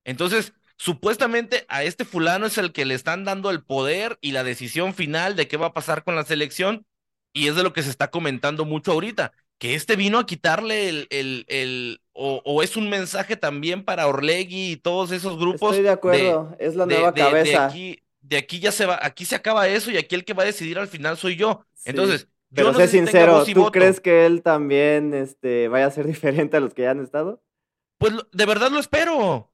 Entonces, 0.05 0.53
supuestamente 0.77 1.65
a 1.69 1.85
este 1.85 2.05
fulano 2.05 2.47
es 2.47 2.59
el 2.59 2.73
que 2.73 2.85
le 2.85 2.95
están 2.95 3.25
dando 3.25 3.51
el 3.51 3.63
poder 3.63 4.19
y 4.21 4.33
la 4.33 4.43
decisión 4.43 4.95
final 4.95 5.37
de 5.37 5.47
qué 5.47 5.57
va 5.57 5.69
a 5.69 5.75
pasar 5.75 6.03
con 6.03 6.17
la 6.17 6.25
selección, 6.25 6.85
y 7.33 7.47
es 7.47 7.55
de 7.55 7.63
lo 7.63 7.73
que 7.73 7.85
se 7.85 7.91
está 7.91 8.11
comentando 8.11 8.65
mucho 8.65 8.93
ahorita, 8.93 9.33
que 9.59 9.77
este 9.77 9.95
vino 9.95 10.19
a 10.19 10.27
quitarle 10.27 10.89
el, 10.89 11.07
el, 11.11 11.45
el 11.47 12.01
o, 12.13 12.63
es 12.65 12.77
un 12.77 12.91
mensaje 12.91 13.37
también 13.37 13.85
para 13.85 14.09
Orlegui 14.09 14.73
y 14.73 14.77
todos 14.77 15.13
esos 15.13 15.39
grupos. 15.39 15.71
Estoy 15.71 15.85
de 15.85 15.91
acuerdo, 15.91 16.57
es 16.59 16.75
la 16.75 16.85
nueva 16.85 17.15
cabeza 17.15 17.49
de 17.49 17.57
aquí 17.57 18.02
ya 18.23 18.73
se 18.73 18.87
va, 18.87 18.99
aquí 19.03 19.25
se 19.25 19.35
acaba 19.35 19.69
eso 19.69 19.91
y 19.91 19.97
aquí 19.97 20.15
el 20.15 20.25
que 20.25 20.35
va 20.35 20.43
a 20.45 20.47
decidir 20.47 20.79
al 20.79 20.89
final 20.89 21.17
soy 21.17 21.37
yo. 21.37 21.67
Entonces, 21.85 22.29
pero 22.55 22.73
yo 22.73 22.79
sé 22.79 22.89
sincero, 22.89 23.45
¿tú 23.45 23.71
crees 23.71 24.01
que 24.01 24.27
él 24.27 24.43
también 24.43 25.15
este, 25.15 25.69
vaya 25.69 25.87
a 25.87 25.91
ser 25.91 26.07
diferente 26.07 26.57
a 26.57 26.61
los 26.61 26.75
que 26.75 26.83
ya 26.83 26.91
han 26.91 27.03
estado? 27.03 27.43
Pues 27.99 28.15
de 28.33 28.47
verdad 28.47 28.71
lo 28.71 28.79
espero. 28.79 29.53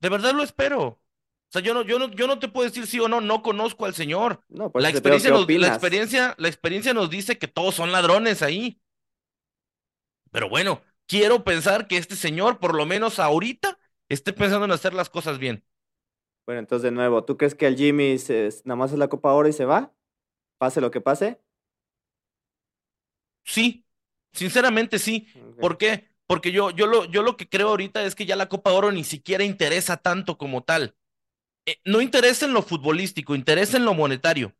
De 0.00 0.08
verdad 0.08 0.32
lo 0.32 0.42
espero. 0.42 0.82
O 0.82 1.52
sea, 1.52 1.60
yo 1.62 1.74
no, 1.74 1.82
yo 1.82 1.98
no, 1.98 2.08
yo 2.12 2.28
no 2.28 2.38
te 2.38 2.48
puedo 2.48 2.68
decir 2.68 2.86
sí 2.86 3.00
o 3.00 3.08
no, 3.08 3.20
no 3.20 3.42
conozco 3.42 3.84
al 3.84 3.94
señor. 3.94 4.44
No, 4.48 4.70
la 4.74 4.88
experiencia, 4.88 5.30
nos, 5.30 5.48
la 5.48 5.66
experiencia, 5.66 6.34
la 6.38 6.46
experiencia 6.46 6.94
nos 6.94 7.10
dice 7.10 7.38
que 7.38 7.48
todos 7.48 7.74
son 7.74 7.90
ladrones 7.90 8.42
ahí. 8.42 8.80
Pero 10.30 10.48
bueno, 10.48 10.80
quiero 11.08 11.42
pensar 11.42 11.88
que 11.88 11.96
este 11.96 12.14
señor, 12.14 12.60
por 12.60 12.76
lo 12.76 12.86
menos 12.86 13.18
ahorita, 13.18 13.78
esté 14.08 14.32
pensando 14.32 14.64
en 14.64 14.70
hacer 14.70 14.94
las 14.94 15.10
cosas 15.10 15.38
bien. 15.38 15.64
Bueno, 16.50 16.58
entonces 16.58 16.82
de 16.82 16.90
nuevo, 16.90 17.24
¿tú 17.24 17.36
crees 17.36 17.54
que 17.54 17.68
el 17.68 17.76
Jimmy 17.76 18.16
nada 18.64 18.74
más 18.74 18.90
es 18.90 18.98
la 18.98 19.06
Copa 19.06 19.32
Oro 19.32 19.46
y 19.46 19.52
se 19.52 19.66
va? 19.66 19.94
Pase 20.58 20.80
lo 20.80 20.90
que 20.90 21.00
pase. 21.00 21.40
Sí, 23.44 23.86
sinceramente 24.32 24.98
sí. 24.98 25.28
¿Por 25.60 25.78
qué? 25.78 26.08
Porque 26.26 26.50
yo, 26.50 26.70
yo, 26.72 26.88
lo, 26.88 27.04
yo 27.04 27.22
lo 27.22 27.36
que 27.36 27.48
creo 27.48 27.68
ahorita 27.68 28.02
es 28.02 28.16
que 28.16 28.26
ya 28.26 28.34
la 28.34 28.48
Copa 28.48 28.72
Oro 28.72 28.90
ni 28.90 29.04
siquiera 29.04 29.44
interesa 29.44 29.98
tanto 29.98 30.38
como 30.38 30.64
tal. 30.64 30.96
Eh, 31.66 31.76
no 31.84 32.00
interesa 32.00 32.46
en 32.46 32.52
lo 32.52 32.62
futbolístico, 32.62 33.36
interesa 33.36 33.76
en 33.76 33.84
lo 33.84 33.94
monetario. 33.94 34.52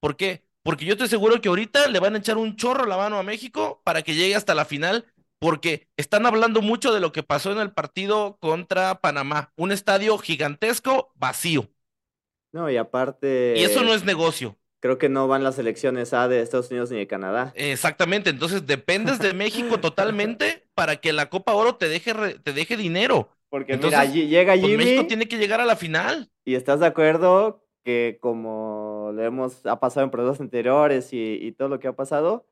¿Por 0.00 0.16
qué? 0.16 0.44
Porque 0.64 0.84
yo 0.84 0.94
estoy 0.94 1.06
seguro 1.06 1.40
que 1.40 1.48
ahorita 1.48 1.86
le 1.90 2.00
van 2.00 2.16
a 2.16 2.18
echar 2.18 2.38
un 2.38 2.56
chorro 2.56 2.86
la 2.86 2.96
mano 2.96 3.18
a 3.18 3.22
México 3.22 3.80
para 3.84 4.02
que 4.02 4.16
llegue 4.16 4.34
hasta 4.34 4.56
la 4.56 4.64
final 4.64 5.06
porque 5.40 5.88
están 5.96 6.26
hablando 6.26 6.60
mucho 6.60 6.92
de 6.92 7.00
lo 7.00 7.12
que 7.12 7.22
pasó 7.22 7.50
en 7.50 7.58
el 7.58 7.72
partido 7.72 8.36
contra 8.40 9.00
Panamá, 9.00 9.52
un 9.56 9.72
estadio 9.72 10.16
gigantesco, 10.18 11.12
vacío. 11.16 11.68
No, 12.52 12.70
y 12.70 12.76
aparte... 12.76 13.54
Y 13.56 13.62
eso 13.62 13.82
no 13.82 13.94
es 13.94 14.04
negocio. 14.04 14.56
Creo 14.80 14.98
que 14.98 15.08
no 15.08 15.28
van 15.28 15.42
las 15.42 15.58
elecciones 15.58 16.12
A 16.12 16.28
de 16.28 16.42
Estados 16.42 16.70
Unidos 16.70 16.90
ni 16.90 16.98
de 16.98 17.06
Canadá. 17.06 17.52
Exactamente, 17.54 18.30
entonces 18.30 18.66
dependes 18.66 19.18
de 19.18 19.32
México 19.32 19.78
totalmente 19.80 20.68
para 20.74 20.96
que 20.96 21.12
la 21.12 21.30
Copa 21.30 21.54
Oro 21.54 21.76
te 21.76 21.88
deje, 21.88 22.14
te 22.38 22.52
deje 22.52 22.76
dinero. 22.76 23.30
Porque 23.48 23.72
entonces, 23.72 24.10
mira, 24.12 24.26
llega 24.26 24.52
pues, 24.52 24.62
Jimmy... 24.62 24.76
México 24.76 25.06
tiene 25.06 25.26
que 25.26 25.38
llegar 25.38 25.60
a 25.60 25.64
la 25.64 25.76
final. 25.76 26.30
Y 26.44 26.54
estás 26.54 26.80
de 26.80 26.86
acuerdo 26.86 27.64
que 27.82 28.18
como 28.20 29.10
lo 29.14 29.22
hemos, 29.22 29.64
ha 29.64 29.80
pasado 29.80 30.04
en 30.04 30.10
procesos 30.10 30.40
anteriores 30.40 31.12
y, 31.12 31.38
y 31.40 31.52
todo 31.52 31.68
lo 31.68 31.80
que 31.80 31.88
ha 31.88 31.96
pasado, 31.96 32.46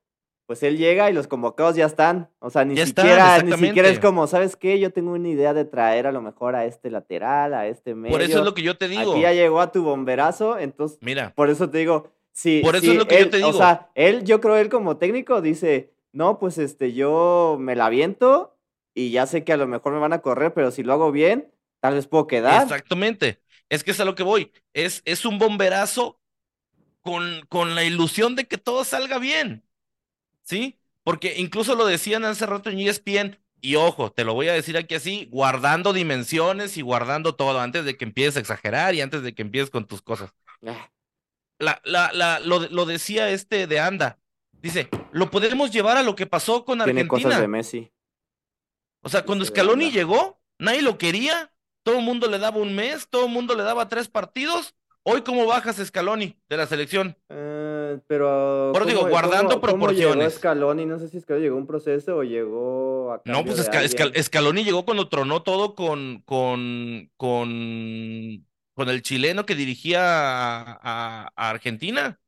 pues 0.48 0.62
él 0.62 0.78
llega 0.78 1.10
y 1.10 1.12
los 1.12 1.26
convocados 1.26 1.76
ya 1.76 1.84
están. 1.84 2.30
O 2.38 2.48
sea, 2.48 2.64
ni 2.64 2.74
siquiera, 2.74 3.42
ni 3.42 3.52
siquiera 3.52 3.90
es 3.90 4.00
como, 4.00 4.26
¿sabes 4.26 4.56
qué? 4.56 4.80
Yo 4.80 4.90
tengo 4.90 5.12
una 5.12 5.28
idea 5.28 5.52
de 5.52 5.66
traer 5.66 6.06
a 6.06 6.10
lo 6.10 6.22
mejor 6.22 6.56
a 6.56 6.64
este 6.64 6.90
lateral, 6.90 7.52
a 7.52 7.66
este 7.66 7.94
medio. 7.94 8.14
Por 8.14 8.22
eso 8.22 8.38
es 8.38 8.44
lo 8.46 8.54
que 8.54 8.62
yo 8.62 8.74
te 8.74 8.88
digo. 8.88 9.12
Aquí 9.12 9.20
ya 9.20 9.34
llegó 9.34 9.60
a 9.60 9.72
tu 9.72 9.82
bomberazo, 9.82 10.58
entonces. 10.58 10.96
Mira. 11.02 11.34
Por 11.34 11.50
eso 11.50 11.68
te 11.68 11.76
digo, 11.76 12.14
sí. 12.32 12.62
Por 12.64 12.76
eso 12.76 12.92
es 12.92 12.96
lo 12.96 13.06
que 13.06 13.20
yo 13.20 13.28
te 13.28 13.36
digo. 13.36 13.50
O 13.50 13.52
sea, 13.52 13.90
él, 13.94 14.24
yo 14.24 14.40
creo 14.40 14.56
él 14.56 14.70
como 14.70 14.96
técnico 14.96 15.42
dice, 15.42 15.92
no, 16.12 16.38
pues 16.38 16.56
este, 16.56 16.94
yo 16.94 17.58
me 17.60 17.76
la 17.76 17.84
aviento 17.84 18.56
y 18.94 19.10
ya 19.10 19.26
sé 19.26 19.44
que 19.44 19.52
a 19.52 19.58
lo 19.58 19.66
mejor 19.66 19.92
me 19.92 19.98
van 19.98 20.14
a 20.14 20.22
correr, 20.22 20.54
pero 20.54 20.70
si 20.70 20.82
lo 20.82 20.94
hago 20.94 21.12
bien, 21.12 21.52
tal 21.80 21.92
vez 21.92 22.06
puedo 22.06 22.26
quedar. 22.26 22.62
Exactamente. 22.62 23.42
Es 23.68 23.84
que 23.84 23.90
es 23.90 24.00
a 24.00 24.06
lo 24.06 24.14
que 24.14 24.22
voy. 24.22 24.50
Es, 24.72 25.02
es 25.04 25.26
un 25.26 25.38
bomberazo 25.38 26.22
con, 27.02 27.42
con 27.50 27.74
la 27.74 27.84
ilusión 27.84 28.34
de 28.34 28.46
que 28.46 28.56
todo 28.56 28.84
salga 28.84 29.18
bien. 29.18 29.67
¿Sí? 30.48 30.78
Porque 31.04 31.34
incluso 31.36 31.74
lo 31.74 31.86
decían 31.86 32.24
hace 32.24 32.46
rato 32.46 32.70
en 32.70 32.80
ESPN, 32.80 33.38
y 33.60 33.74
ojo, 33.74 34.12
te 34.12 34.24
lo 34.24 34.34
voy 34.34 34.48
a 34.48 34.52
decir 34.52 34.76
aquí 34.76 34.94
así, 34.94 35.28
guardando 35.30 35.92
dimensiones 35.92 36.76
y 36.76 36.82
guardando 36.82 37.34
todo 37.34 37.60
antes 37.60 37.84
de 37.84 37.96
que 37.96 38.04
empieces 38.04 38.36
a 38.36 38.40
exagerar 38.40 38.94
y 38.94 39.00
antes 39.00 39.22
de 39.22 39.34
que 39.34 39.42
empieces 39.42 39.70
con 39.70 39.86
tus 39.86 40.00
cosas. 40.00 40.32
Ah. 40.66 40.90
La, 41.58 41.80
la, 41.84 42.12
la, 42.12 42.38
lo, 42.40 42.60
lo 42.60 42.86
decía 42.86 43.30
este 43.30 43.66
de 43.66 43.80
Anda. 43.80 44.18
Dice, 44.52 44.88
lo 45.12 45.30
podemos 45.30 45.70
llevar 45.72 45.96
a 45.96 46.02
lo 46.02 46.14
que 46.14 46.26
pasó 46.26 46.64
con 46.64 46.80
Argentina. 46.80 47.08
Tiene 47.08 47.24
cosas 47.24 47.40
de 47.40 47.48
Messi. 47.48 47.92
O 49.02 49.08
sea, 49.08 49.24
cuando 49.24 49.44
Scaloni 49.44 49.90
llegó, 49.90 50.40
nadie 50.58 50.82
lo 50.82 50.98
quería, 50.98 51.52
todo 51.82 51.98
el 51.98 52.04
mundo 52.04 52.28
le 52.28 52.38
daba 52.38 52.58
un 52.58 52.74
mes, 52.74 53.08
todo 53.08 53.26
el 53.26 53.32
mundo 53.32 53.54
le 53.54 53.64
daba 53.64 53.88
tres 53.88 54.08
partidos. 54.08 54.74
Hoy, 55.10 55.22
¿cómo 55.22 55.46
bajas 55.46 55.76
Scaloni 55.76 56.36
de 56.50 56.56
la 56.58 56.66
selección? 56.66 57.16
Eh, 57.30 57.98
pero. 58.06 58.72
Por 58.74 58.84
digo, 58.84 59.08
guardando 59.08 59.58
proporciones. 59.58 60.18
llegó 60.18 60.30
Scaloni? 60.30 60.84
No 60.84 60.98
sé 60.98 61.08
si 61.08 61.18
Scaloni 61.18 61.44
llegó 61.44 61.56
un 61.56 61.66
proceso 61.66 62.18
o 62.18 62.24
llegó 62.24 63.14
a. 63.14 63.22
No, 63.24 63.42
pues 63.42 63.70
Scaloni 64.22 64.64
llegó 64.64 64.84
cuando 64.84 65.08
tronó 65.08 65.42
todo 65.42 65.74
con, 65.74 66.22
con, 66.26 67.10
con, 67.16 68.46
con 68.74 68.88
el 68.90 69.00
chileno 69.00 69.46
que 69.46 69.54
dirigía 69.54 70.02
a, 70.02 71.30
Argentina. 71.36 72.20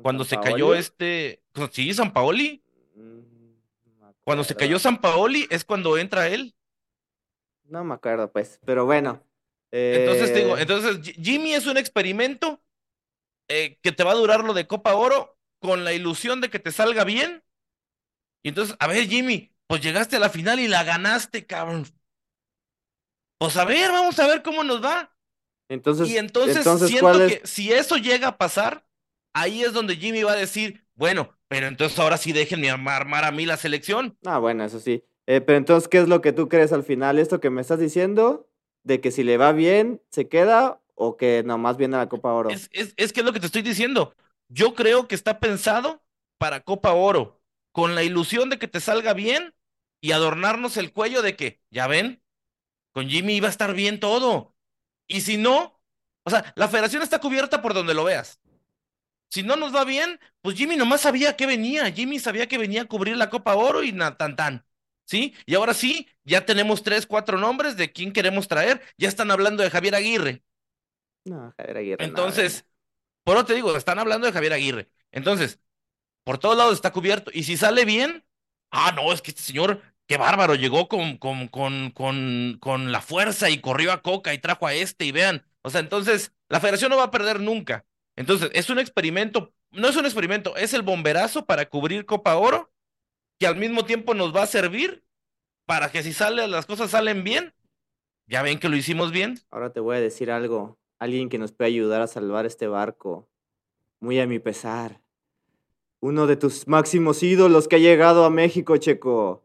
Cuando 0.00 0.24
se 0.24 0.38
cayó 0.38 0.76
este. 0.76 1.42
Sí, 1.72 1.92
San 1.94 2.12
Paoli. 2.12 2.62
Mm, 2.94 3.56
cuando 4.22 4.44
se 4.44 4.54
cayó 4.54 4.78
San 4.78 5.00
Paoli 5.00 5.48
es 5.50 5.64
cuando 5.64 5.98
entra 5.98 6.28
él. 6.28 6.54
No 7.64 7.82
me 7.82 7.94
acuerdo, 7.94 8.30
pues. 8.30 8.60
Pero 8.64 8.84
bueno. 8.86 9.20
Entonces 9.76 10.32
digo, 10.34 10.56
eh, 10.56 10.62
entonces 10.62 11.14
Jimmy 11.16 11.52
es 11.52 11.66
un 11.66 11.76
experimento 11.76 12.62
eh, 13.48 13.78
que 13.82 13.90
te 13.90 14.04
va 14.04 14.12
a 14.12 14.16
durar 14.16 14.44
lo 14.44 14.54
de 14.54 14.68
Copa 14.68 14.94
Oro 14.94 15.36
con 15.58 15.84
la 15.84 15.92
ilusión 15.92 16.40
de 16.40 16.48
que 16.48 16.60
te 16.60 16.70
salga 16.70 17.02
bien. 17.04 17.42
Y 18.44 18.50
entonces, 18.50 18.76
a 18.78 18.86
ver, 18.86 19.08
Jimmy, 19.08 19.52
pues 19.66 19.80
llegaste 19.80 20.16
a 20.16 20.20
la 20.20 20.28
final 20.28 20.60
y 20.60 20.68
la 20.68 20.84
ganaste, 20.84 21.44
cabrón. 21.46 21.86
Pues 23.38 23.56
a 23.56 23.64
ver, 23.64 23.90
vamos 23.90 24.18
a 24.20 24.28
ver 24.28 24.42
cómo 24.42 24.62
nos 24.62 24.82
va. 24.82 25.12
Entonces, 25.68 26.08
y 26.08 26.18
entonces, 26.18 26.62
siento 26.86 27.26
que 27.26 27.40
si 27.44 27.72
eso 27.72 27.96
llega 27.96 28.28
a 28.28 28.38
pasar, 28.38 28.86
ahí 29.34 29.62
es 29.62 29.72
donde 29.72 29.96
Jimmy 29.96 30.22
va 30.22 30.32
a 30.32 30.36
decir, 30.36 30.86
bueno, 30.94 31.36
pero 31.48 31.66
entonces 31.66 31.98
ahora 31.98 32.16
sí 32.16 32.32
déjenme 32.32 32.70
armar 32.70 33.24
a 33.24 33.32
mí 33.32 33.44
la 33.44 33.56
selección. 33.56 34.16
Ah, 34.24 34.38
bueno, 34.38 34.64
eso 34.64 34.78
sí. 34.78 35.02
Eh, 35.26 35.40
pero 35.40 35.58
entonces, 35.58 35.88
¿qué 35.88 35.98
es 35.98 36.08
lo 36.08 36.20
que 36.20 36.32
tú 36.32 36.48
crees 36.48 36.72
al 36.72 36.84
final? 36.84 37.18
¿Esto 37.18 37.40
que 37.40 37.50
me 37.50 37.62
estás 37.62 37.80
diciendo? 37.80 38.48
¿De 38.84 39.00
que 39.00 39.10
si 39.10 39.24
le 39.24 39.36
va 39.36 39.52
bien, 39.52 40.00
se 40.10 40.28
queda? 40.28 40.80
o 40.94 41.16
que 41.16 41.42
nomás 41.44 41.76
viene 41.76 41.96
a 41.96 42.00
la 42.00 42.08
Copa 42.08 42.32
Oro? 42.32 42.50
Es, 42.50 42.68
es, 42.72 42.94
es 42.96 43.12
que 43.12 43.20
es 43.20 43.26
lo 43.26 43.32
que 43.32 43.40
te 43.40 43.46
estoy 43.46 43.62
diciendo. 43.62 44.14
Yo 44.48 44.74
creo 44.74 45.08
que 45.08 45.14
está 45.14 45.40
pensado 45.40 46.02
para 46.38 46.60
Copa 46.60 46.92
Oro, 46.92 47.40
con 47.72 47.94
la 47.94 48.02
ilusión 48.02 48.50
de 48.50 48.58
que 48.58 48.68
te 48.68 48.80
salga 48.80 49.12
bien 49.12 49.54
y 50.00 50.12
adornarnos 50.12 50.76
el 50.76 50.92
cuello 50.92 51.22
de 51.22 51.36
que, 51.36 51.60
ya 51.70 51.86
ven, 51.86 52.22
con 52.92 53.08
Jimmy 53.08 53.34
iba 53.34 53.48
a 53.48 53.50
estar 53.50 53.74
bien 53.74 54.00
todo. 54.00 54.54
Y 55.06 55.22
si 55.22 55.36
no, 55.36 55.80
o 56.24 56.30
sea, 56.30 56.52
la 56.56 56.68
federación 56.68 57.02
está 57.02 57.20
cubierta 57.20 57.62
por 57.62 57.74
donde 57.74 57.94
lo 57.94 58.04
veas. 58.04 58.40
Si 59.30 59.42
no 59.42 59.56
nos 59.56 59.74
va 59.74 59.84
bien, 59.84 60.20
pues 60.42 60.56
Jimmy 60.56 60.76
nomás 60.76 61.00
sabía 61.00 61.36
que 61.36 61.46
venía. 61.46 61.90
Jimmy 61.90 62.20
sabía 62.20 62.46
que 62.46 62.58
venía 62.58 62.82
a 62.82 62.86
cubrir 62.86 63.16
la 63.16 63.30
Copa 63.30 63.56
Oro 63.56 63.82
y 63.82 63.92
tan 63.92 64.36
tan. 64.36 64.64
¿Sí? 65.06 65.34
Y 65.46 65.54
ahora 65.54 65.74
sí, 65.74 66.08
ya 66.24 66.46
tenemos 66.46 66.82
tres, 66.82 67.06
cuatro 67.06 67.38
nombres 67.38 67.76
de 67.76 67.92
quién 67.92 68.12
queremos 68.12 68.48
traer. 68.48 68.80
Ya 68.96 69.08
están 69.08 69.30
hablando 69.30 69.62
de 69.62 69.70
Javier 69.70 69.94
Aguirre. 69.94 70.42
No, 71.24 71.52
Javier 71.56 71.76
Aguirre. 71.78 72.04
Entonces, 72.04 72.66
por 73.24 73.36
eso 73.36 73.46
te 73.46 73.54
digo, 73.54 73.76
están 73.76 73.98
hablando 74.00 74.26
de 74.26 74.32
Javier 74.32 74.54
Aguirre. 74.54 74.90
Entonces, 75.12 75.60
por 76.24 76.38
todos 76.38 76.56
lados 76.56 76.74
está 76.74 76.92
cubierto. 76.92 77.30
Y 77.34 77.44
si 77.44 77.56
sale 77.56 77.84
bien, 77.86 78.24
ah, 78.72 78.92
no, 78.96 79.12
es 79.12 79.22
que 79.22 79.32
este 79.32 79.42
señor, 79.42 79.82
qué 80.08 80.18
bárbaro, 80.18 80.56
llegó 80.56 80.88
con, 80.88 81.18
con, 81.18 81.48
con, 81.48 81.92
con, 81.92 82.58
con 82.60 82.92
la 82.92 83.02
fuerza 83.02 83.50
y 83.50 83.60
corrió 83.60 83.92
a 83.92 84.02
Coca 84.02 84.34
y 84.34 84.38
trajo 84.40 84.66
a 84.66 84.74
este 84.74 85.06
y 85.06 85.12
vean. 85.12 85.46
O 85.62 85.70
sea, 85.70 85.80
entonces, 85.80 86.32
la 86.50 86.60
federación 86.60 86.90
no 86.90 86.98
va 86.98 87.04
a 87.04 87.12
perder 87.12 87.40
nunca. 87.40 87.86
Entonces, 88.16 88.50
es 88.54 88.70
un 88.70 88.80
experimento, 88.80 89.54
no 89.72 89.88
es 89.88 89.96
un 89.96 90.06
experimento, 90.06 90.56
es 90.56 90.74
el 90.74 90.82
bomberazo 90.82 91.46
para 91.46 91.68
cubrir 91.70 92.06
Copa 92.06 92.36
Oro, 92.36 92.72
que 93.44 93.48
al 93.48 93.56
mismo 93.56 93.84
tiempo 93.84 94.14
nos 94.14 94.34
va 94.34 94.44
a 94.44 94.46
servir 94.46 95.04
para 95.66 95.92
que 95.92 96.02
si 96.02 96.14
sale, 96.14 96.48
las 96.48 96.64
cosas 96.64 96.90
salen 96.90 97.24
bien, 97.24 97.52
ya 98.26 98.40
ven 98.40 98.58
que 98.58 98.70
lo 98.70 98.76
hicimos 98.76 99.12
bien. 99.12 99.38
Ahora 99.50 99.70
te 99.70 99.80
voy 99.80 99.96
a 99.96 100.00
decir 100.00 100.30
algo 100.30 100.78
alguien 100.98 101.28
que 101.28 101.36
nos 101.36 101.52
puede 101.52 101.68
ayudar 101.68 102.00
a 102.00 102.06
salvar 102.06 102.46
este 102.46 102.68
barco, 102.68 103.28
muy 104.00 104.18
a 104.18 104.26
mi 104.26 104.38
pesar. 104.38 105.02
Uno 106.00 106.26
de 106.26 106.36
tus 106.36 106.66
máximos 106.66 107.22
ídolos 107.22 107.68
que 107.68 107.76
ha 107.76 107.78
llegado 107.78 108.24
a 108.24 108.30
México, 108.30 108.78
Checo. 108.78 109.42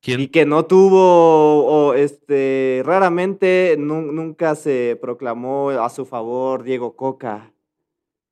¿Quién? 0.00 0.20
Y 0.20 0.28
que 0.28 0.46
no 0.46 0.66
tuvo, 0.66 1.64
o 1.66 1.94
este, 1.94 2.82
raramente 2.84 3.74
nu- 3.78 4.12
nunca 4.12 4.54
se 4.54 4.96
proclamó 5.00 5.70
a 5.70 5.88
su 5.90 6.06
favor 6.06 6.62
Diego 6.62 6.94
Coca. 6.94 7.52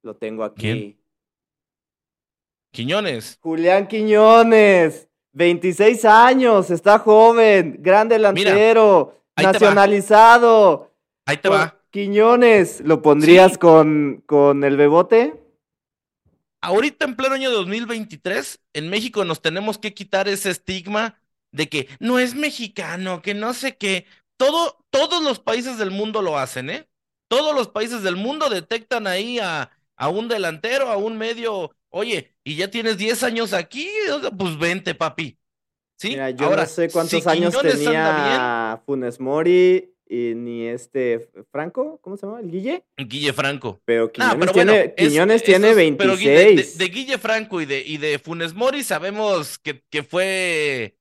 Lo 0.03 0.15
tengo 0.15 0.45
aquí. 0.45 0.61
¿Quién? 0.63 1.04
Quiñones. 2.75 3.39
Julián 3.41 3.87
Quiñones, 3.87 5.09
26 5.33 6.05
años, 6.05 6.71
está 6.71 6.99
joven, 6.99 7.77
gran 7.79 8.09
delantero, 8.09 9.23
ahí 9.37 9.45
te 9.45 9.47
va. 9.47 9.53
nacionalizado. 9.53 10.93
Ahí 11.25 11.37
te 11.37 11.49
va. 11.49 11.79
Quiñones, 11.91 12.81
¿lo 12.81 13.01
pondrías 13.01 13.53
Sí. 13.53 13.59
con, 13.59 14.23
con 14.27 14.65
el 14.65 14.77
Bebote? 14.77 15.41
Ahorita 16.61 17.05
en 17.05 17.15
pleno 17.15 17.35
año 17.37 17.51
2023, 17.53 18.59
en 18.73 18.91
México 18.91 19.25
nos 19.25 19.41
tenemos 19.41 19.79
que 19.79 19.95
quitar 19.95 20.29
ese 20.29 20.51
estigma 20.51 21.21
de 21.53 21.69
que 21.69 21.89
no 22.01 22.19
es 22.19 22.35
mexicano, 22.35 23.23
que 23.23 23.35
no 23.35 23.55
sé 23.55 23.77
qué. 23.77 24.07
Todo, 24.37 24.85
todos 24.91 25.23
los 25.23 25.39
países 25.39 25.79
del 25.79 25.93
mundo 25.93 26.23
lo 26.23 26.37
hacen, 26.39 26.71
¿eh? 26.71 26.89
Todos 27.29 27.55
los 27.55 27.69
países 27.69 28.03
del 28.03 28.17
mundo 28.17 28.49
detectan 28.51 29.07
ahí 29.07 29.39
a, 29.39 29.71
a 29.97 30.09
un 30.09 30.27
delantero, 30.27 30.89
a 30.91 30.97
un 30.97 31.17
medio. 31.17 31.71
Oye, 31.91 32.34
y 32.45 32.57
ya 32.57 32.71
tienes 32.71 32.99
10 32.99 33.23
años 33.23 33.53
aquí, 33.53 33.89
pues 34.39 34.59
vente, 34.59 34.95
papi. 34.95 35.39
¿Sí? 35.99 36.11
Mira, 36.11 36.31
yo 36.31 36.47
Ahora, 36.47 36.63
no 36.63 36.69
sé 36.69 36.91
cuántos 36.91 37.23
si 37.23 37.29
años 37.29 37.55
tenía 37.61 38.83
Funes 38.85 39.21
Mori 39.21 39.93
y 40.07 40.35
ni 40.35 40.67
este 40.67 41.31
Franco, 41.51 41.99
¿cómo 42.03 42.17
se 42.17 42.27
llama? 42.27 42.41
¿El 42.41 42.51
Guille? 42.51 42.85
Guille 42.99 43.33
Franco. 43.33 43.81
Pero 43.85 44.05
No, 44.07 44.13
Quiñones 44.13 44.39
pero 44.41 44.53
tiene, 44.53 44.73
bueno, 44.73 45.33
es- 45.35 45.43
tiene 45.43 45.93
pero 45.97 46.15
Gui- 46.17 46.25
de- 46.25 46.31
de, 46.31 46.45
26. 46.45 46.79
de 46.79 46.85
Guille 46.89 47.19
Franco 47.19 47.61
y 47.61 47.67
de, 47.67 47.81
y 47.81 47.97
de 47.97 48.19
Funes 48.19 48.55
Mori 48.55 48.83
sabemos 48.85 49.59
que, 49.59 49.83
que 49.89 50.03
fue, 50.03 50.99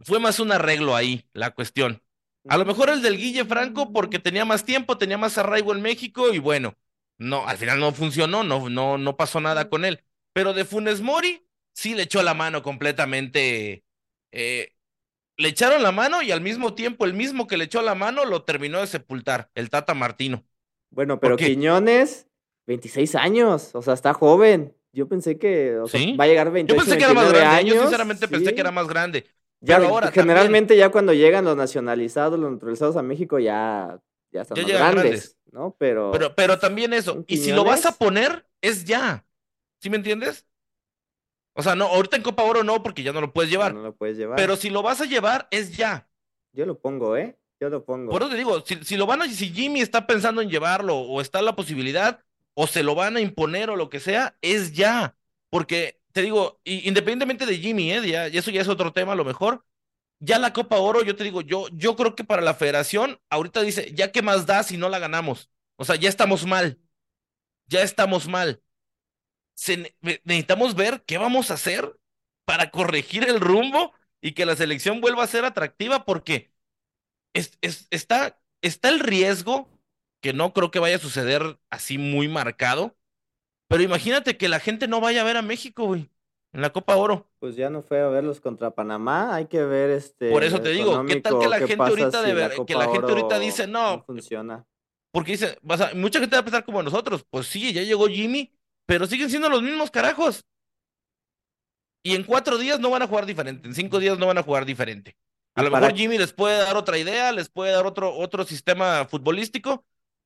fue 0.00 0.18
más 0.18 0.40
un 0.40 0.50
arreglo 0.52 0.96
ahí, 0.96 1.24
la 1.32 1.50
cuestión. 1.54 2.02
A 2.48 2.56
lo 2.58 2.64
mejor 2.64 2.90
el 2.90 3.02
del 3.02 3.16
Guille 3.16 3.44
Franco 3.44 3.92
porque 3.92 4.18
tenía 4.18 4.44
más 4.44 4.64
tiempo, 4.64 4.98
tenía 4.98 5.18
más 5.18 5.36
arraigo 5.36 5.72
en 5.74 5.82
México 5.82 6.32
y 6.32 6.38
bueno, 6.38 6.74
no, 7.18 7.46
al 7.48 7.56
final 7.58 7.80
no 7.80 7.92
funcionó, 7.92 8.44
no, 8.44 8.68
no, 8.68 8.98
no 8.98 9.16
pasó 9.16 9.40
nada 9.40 9.68
con 9.68 9.84
él. 9.84 10.02
Pero 10.32 10.52
de 10.54 10.64
Funes 10.64 11.00
Mori 11.00 11.46
sí 11.72 11.94
le 11.94 12.02
echó 12.04 12.22
la 12.22 12.34
mano 12.34 12.62
completamente. 12.62 13.84
eh, 14.32 14.72
le 15.38 15.48
echaron 15.48 15.82
la 15.82 15.92
mano 15.92 16.22
y 16.22 16.30
al 16.32 16.40
mismo 16.42 16.74
tiempo 16.74 17.04
el 17.06 17.14
mismo 17.14 17.46
que 17.46 17.56
le 17.56 17.64
echó 17.64 17.82
la 17.82 17.94
mano 17.94 18.24
lo 18.24 18.44
terminó 18.44 18.80
de 18.80 18.86
sepultar, 18.86 19.50
el 19.54 19.70
Tata 19.70 19.94
Martino. 19.94 20.44
Bueno, 20.90 21.20
pero? 21.20 21.36
Quiñones, 21.36 22.28
26 22.66 23.14
años, 23.14 23.74
o 23.74 23.82
sea, 23.82 23.94
está 23.94 24.14
joven. 24.14 24.74
Yo 24.92 25.08
pensé 25.08 25.38
que 25.38 25.76
o 25.78 25.88
sea, 25.88 26.00
¿Sí? 26.00 26.16
va 26.18 26.24
a 26.24 26.26
llegar 26.26 26.46
a 26.48 26.50
Yo 26.66 26.74
28, 26.74 26.76
pensé 26.76 26.96
que 26.98 27.04
era 27.04 27.14
más 27.14 27.26
29 27.26 27.38
grande, 27.38 27.56
años. 27.56 27.74
yo 27.74 27.80
sinceramente 27.82 28.28
pensé 28.28 28.54
que 28.54 28.60
era 28.60 28.70
más 28.70 28.86
grande. 28.88 29.26
Ya, 29.60 29.76
pero 29.80 29.88
ahora 29.88 30.10
generalmente 30.12 30.76
ya 30.76 30.90
cuando 30.90 31.12
llegan 31.12 31.44
los 31.44 31.56
nacionalizados, 31.56 32.38
los 32.38 32.52
naturalizados 32.52 32.96
a 32.96 33.02
México, 33.02 33.38
ya, 33.38 34.00
ya 34.32 34.42
están 34.42 34.56
Ya 34.56 34.62
más 34.62 34.94
grandes, 34.94 35.02
grandes. 35.02 35.38
¿no? 35.52 35.76
Pero, 35.78 36.10
Pero, 36.12 36.34
pero 36.34 36.58
también 36.58 36.92
eso. 36.92 37.14
¿Un 37.14 37.24
Y 37.26 37.38
si 37.38 37.52
lo 37.52 37.64
vas 37.64 37.86
a 37.86 37.92
poner, 37.96 38.46
es 38.60 38.84
ya. 38.84 39.24
¿Sí 39.80 39.90
me 39.90 39.96
entiendes? 39.96 40.46
O 41.54 41.62
sea, 41.62 41.74
no, 41.74 41.86
ahorita 41.86 42.16
en 42.16 42.22
Copa 42.22 42.42
Oro 42.42 42.62
no, 42.64 42.82
porque 42.82 43.02
ya 43.02 43.12
no 43.12 43.20
lo 43.20 43.32
puedes 43.32 43.50
llevar. 43.50 43.74
no 43.74 43.82
lo 43.82 43.94
puedes 43.94 44.16
llevar. 44.16 44.36
Pero 44.36 44.56
si 44.56 44.68
lo 44.70 44.82
vas 44.82 45.00
a 45.00 45.06
llevar, 45.06 45.48
es 45.50 45.76
ya. 45.76 46.08
Yo 46.52 46.66
lo 46.66 46.78
pongo, 46.78 47.16
¿eh? 47.16 47.38
Yo 47.60 47.70
lo 47.70 47.84
pongo. 47.84 48.10
Por 48.10 48.22
eso 48.22 48.30
te 48.30 48.36
digo, 48.36 48.60
si, 48.64 48.84
si 48.84 48.96
lo 48.96 49.06
van 49.06 49.22
a, 49.22 49.28
si 49.28 49.50
Jimmy 49.50 49.80
está 49.80 50.06
pensando 50.06 50.42
en 50.42 50.50
llevarlo, 50.50 50.96
o 50.96 51.20
está 51.20 51.40
la 51.40 51.56
posibilidad, 51.56 52.22
o 52.54 52.66
se 52.66 52.82
lo 52.82 52.94
van 52.94 53.16
a 53.16 53.20
imponer, 53.20 53.70
o 53.70 53.76
lo 53.76 53.88
que 53.88 54.00
sea, 54.00 54.36
es 54.42 54.72
ya. 54.72 55.16
Porque 55.48 56.00
te 56.12 56.22
digo, 56.22 56.60
independientemente 56.64 57.44
de 57.44 57.58
Jimmy, 57.58 57.92
¿eh? 57.92 58.06
Ya, 58.06 58.28
y 58.28 58.38
eso 58.38 58.50
ya 58.50 58.62
es 58.62 58.68
otro 58.68 58.92
tema, 58.92 59.12
a 59.12 59.16
lo 59.16 59.24
mejor. 59.24 59.64
Ya 60.18 60.38
la 60.38 60.52
Copa 60.52 60.78
Oro, 60.78 61.02
yo 61.04 61.14
te 61.16 61.24
digo, 61.24 61.42
yo, 61.42 61.68
yo 61.72 61.94
creo 61.96 62.14
que 62.16 62.24
para 62.24 62.42
la 62.42 62.54
federación, 62.54 63.20
ahorita 63.30 63.62
dice, 63.62 63.92
ya 63.94 64.12
qué 64.12 64.22
más 64.22 64.46
da 64.46 64.62
si 64.62 64.76
no 64.78 64.88
la 64.88 64.98
ganamos. 64.98 65.50
O 65.76 65.84
sea, 65.84 65.96
ya 65.96 66.08
estamos 66.08 66.46
mal. 66.46 66.80
Ya 67.68 67.82
estamos 67.82 68.28
mal. 68.28 68.62
Necesitamos 70.24 70.74
ver 70.74 71.02
qué 71.06 71.18
vamos 71.18 71.50
a 71.50 71.54
hacer 71.54 71.96
para 72.44 72.70
corregir 72.70 73.24
el 73.28 73.40
rumbo 73.40 73.92
y 74.20 74.32
que 74.32 74.46
la 74.46 74.56
selección 74.56 75.00
vuelva 75.00 75.24
a 75.24 75.26
ser 75.26 75.44
atractiva, 75.44 76.04
porque 76.04 76.52
es, 77.34 77.58
es- 77.62 77.88
está, 77.90 78.40
está 78.62 78.88
el 78.90 79.00
riesgo, 79.00 79.70
que 80.22 80.32
no 80.34 80.52
creo 80.54 80.70
que 80.72 80.80
vaya 80.80 80.96
a 80.96 81.00
suceder 81.00 81.58
así 81.70 81.98
muy 81.98 82.28
marcado, 82.28 82.96
pero 83.68 83.82
imagínate 83.84 84.36
que 84.38 84.48
la 84.48 84.60
gente 84.60 84.88
no 84.88 85.00
vaya 85.00 85.22
a 85.22 85.24
ver 85.24 85.36
a 85.38 85.42
México, 85.42 85.86
güey, 85.86 86.10
en 86.56 86.62
la 86.62 86.70
Copa 86.70 86.96
Oro. 86.96 87.28
Pues 87.38 87.54
ya 87.54 87.68
no 87.68 87.82
fue 87.82 88.00
a 88.00 88.08
verlos 88.08 88.40
contra 88.40 88.70
Panamá, 88.70 89.34
hay 89.34 89.44
que 89.44 89.62
ver 89.62 89.90
este. 89.90 90.30
Por 90.30 90.42
eso 90.42 90.58
te 90.58 90.70
digo, 90.70 91.04
¿qué 91.06 91.20
tal 91.20 91.38
que 91.38 91.48
la 91.48 91.58
gente 91.58 91.74
ahorita 91.84 92.22
de 92.22 92.32
ver- 92.32 92.52
que 92.66 92.74
la 92.74 92.88
gente 92.88 93.12
ahorita 93.12 93.38
dice, 93.38 93.66
no, 93.66 94.02
funciona. 94.04 94.66
Porque 95.12 95.32
dice, 95.32 95.58
vas 95.60 95.82
a- 95.82 95.94
mucha 95.94 96.18
gente 96.18 96.34
va 96.34 96.40
a 96.40 96.44
pensar 96.44 96.64
como 96.64 96.82
nosotros, 96.82 97.26
pues 97.28 97.46
sí, 97.46 97.74
ya 97.74 97.82
llegó 97.82 98.06
Jimmy, 98.08 98.54
pero 98.86 99.06
siguen 99.06 99.28
siendo 99.28 99.50
los 99.50 99.62
mismos 99.62 99.90
carajos. 99.90 100.44
Y 102.02 102.14
en 102.14 102.24
cuatro 102.24 102.56
días 102.56 102.80
no 102.80 102.88
van 102.88 103.02
a 103.02 103.06
jugar 103.06 103.26
diferente, 103.26 103.68
en 103.68 103.74
cinco 103.74 103.98
días 103.98 104.18
no 104.18 104.26
van 104.26 104.38
a 104.38 104.42
jugar 104.42 104.64
diferente. 104.64 105.14
A 105.54 105.62
lo 105.62 105.70
mejor 105.70 105.94
Jimmy 105.94 106.16
les 106.16 106.32
puede 106.32 106.58
dar 106.58 106.76
otra 106.76 106.96
idea, 106.96 107.32
les 107.32 107.50
puede 107.50 107.72
dar 107.72 107.84
otro, 107.86 108.14
otro 108.16 108.44
sistema 108.44 109.04
futbolístico, 109.06 109.84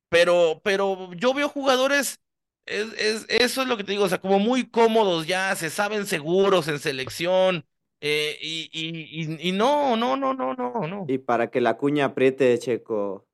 pero, 0.09 0.61
pero 0.63 1.11
yo 1.13 1.33
veo 1.33 1.49
jugadores, 1.49 2.21
es, 2.65 2.93
es- 2.93 3.25
eso 3.29 3.61
es 3.61 3.67
lo 3.67 3.77
que 3.77 3.83
te 3.83 3.91
digo, 3.91 4.03
o 4.05 4.09
sea, 4.09 4.19
como 4.21 4.39
muy 4.39 4.69
cómodos 4.69 5.27
ya, 5.27 5.55
se 5.55 5.69
saben 5.69 6.05
seguros 6.05 6.67
en 6.67 6.79
selección, 6.79 7.65
eh, 8.01 8.37
y, 8.41 8.69
y, 8.73 9.21
y, 9.45 9.49
y 9.49 9.51
no, 9.51 9.95
no, 9.95 10.17
no, 10.17 10.33
no, 10.33 10.53
no, 10.55 10.87
no. 10.87 11.05
Y 11.07 11.17
para 11.19 11.51
que 11.51 11.61
la 11.61 11.77
cuña 11.77 12.05
apriete, 12.05 12.57
Checo. 12.57 13.27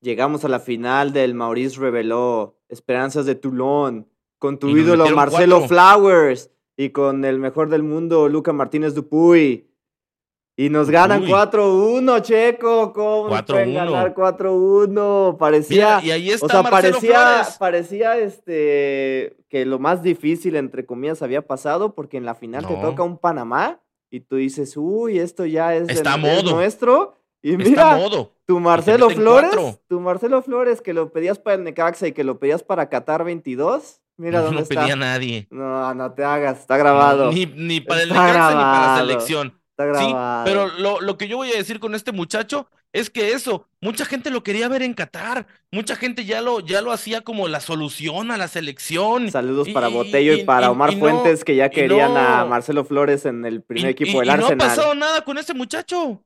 Llegamos 0.00 0.44
a 0.44 0.48
la 0.48 0.60
final 0.60 1.12
del 1.12 1.34
Maurice 1.34 1.80
Reveló, 1.80 2.56
Esperanzas 2.68 3.26
de 3.26 3.34
Toulon, 3.34 4.08
con 4.38 4.58
tu 4.58 4.68
ídolo 4.76 5.08
Marcelo 5.10 5.58
cuatro. 5.66 5.68
Flowers 5.68 6.50
y 6.76 6.90
con 6.90 7.24
el 7.24 7.38
mejor 7.40 7.68
del 7.68 7.82
mundo, 7.82 8.28
Luca 8.28 8.52
Martínez 8.52 8.94
Dupuy. 8.94 9.67
Y 10.60 10.70
nos 10.70 10.90
ganan 10.90 11.20
Dupuy. 11.20 11.32
4-1, 11.34 12.20
Checo. 12.22 12.92
¿Cómo 12.92 13.28
nos 13.28 13.42
pueden 13.44 13.70
4-1. 13.70 13.74
ganar 13.74 14.14
4-1? 14.14 15.36
Parecía. 15.38 16.00
Mira, 16.00 16.04
y 16.04 16.10
ahí 16.10 16.30
está 16.30 16.46
o 16.46 16.48
sea, 16.48 16.62
Marcelo 16.62 16.94
parecía, 16.96 17.20
Flores. 17.28 17.56
parecía 17.58 18.18
este 18.18 19.36
que 19.48 19.64
lo 19.64 19.78
más 19.78 20.02
difícil, 20.02 20.56
entre 20.56 20.84
comillas, 20.84 21.22
había 21.22 21.46
pasado, 21.46 21.94
porque 21.94 22.16
en 22.16 22.24
la 22.26 22.34
final 22.34 22.66
te 22.66 22.74
toca 22.74 23.02
un 23.04 23.18
Panamá 23.18 23.80
y 24.10 24.20
tú 24.20 24.36
dices, 24.36 24.76
uy, 24.76 25.18
esto 25.20 25.46
ya 25.46 25.74
es, 25.76 25.88
Está 25.88 26.14
es 26.16 26.20
modo. 26.20 26.54
nuestro. 26.56 27.14
Y 27.40 27.52
Está 27.52 27.68
mira, 27.70 27.96
modo. 27.96 28.32
tu 28.44 28.58
Marcelo 28.58 29.10
Flores, 29.10 29.50
cuatro. 29.54 29.78
tu 29.86 30.00
Marcelo 30.00 30.42
Flores, 30.42 30.80
que 30.82 30.92
lo 30.92 31.12
pedías 31.12 31.38
para 31.38 31.54
el 31.54 31.62
Necaxa 31.62 32.08
y 32.08 32.12
que 32.12 32.24
lo 32.24 32.40
pedías 32.40 32.64
para 32.64 32.88
Qatar 32.88 33.22
22, 33.22 34.00
mira 34.16 34.40
no 34.40 34.46
dónde 34.46 34.56
lo 34.56 34.62
está. 34.64 34.80
pedía 34.80 34.96
nadie. 34.96 35.46
No, 35.52 35.94
no 35.94 36.12
te 36.14 36.24
hagas, 36.24 36.58
está 36.58 36.76
grabado. 36.76 37.30
Ni, 37.30 37.46
ni 37.46 37.80
para 37.80 38.02
el 38.02 38.08
Está 38.10 38.26
Necaxa 38.26 38.48
ni 38.48 38.54
para 38.56 38.86
la 38.88 38.98
selección. 38.98 39.57
Está 39.86 40.42
Sí, 40.44 40.50
pero 40.50 40.68
lo, 40.78 41.00
lo 41.00 41.16
que 41.16 41.28
yo 41.28 41.36
voy 41.36 41.52
a 41.52 41.56
decir 41.56 41.78
con 41.80 41.94
este 41.94 42.12
muchacho 42.12 42.68
es 42.92 43.10
que 43.10 43.32
eso, 43.32 43.66
mucha 43.80 44.04
gente 44.06 44.30
lo 44.30 44.42
quería 44.42 44.66
ver 44.68 44.82
en 44.82 44.94
Qatar, 44.94 45.46
mucha 45.70 45.94
gente 45.94 46.24
ya 46.24 46.40
lo, 46.40 46.60
ya 46.60 46.80
lo 46.80 46.90
hacía 46.90 47.20
como 47.20 47.46
la 47.46 47.60
solución 47.60 48.30
a 48.30 48.36
la 48.38 48.48
selección. 48.48 49.30
Saludos 49.30 49.68
Y- 49.68 49.72
para 49.72 49.88
Botello 49.88 50.32
y, 50.34 50.40
y- 50.40 50.44
para 50.44 50.70
Omar 50.70 50.92
y 50.92 50.96
no- 50.96 51.00
Fuentes, 51.00 51.44
que 51.44 51.54
ya 51.54 51.68
querían 51.70 52.16
a 52.16 52.44
Marcelo 52.46 52.84
Flores 52.84 53.26
en 53.26 53.44
el 53.44 53.62
primer 53.62 53.90
equipo 53.90 54.20
del 54.20 54.28
y 54.28 54.32
no 54.32 54.32
ha 54.32 54.48
Arsenal. 54.48 54.68
pasado 54.68 54.94
nada 54.94 55.22
con 55.24 55.36
ese 55.38 55.54
muchacho. 55.54 56.22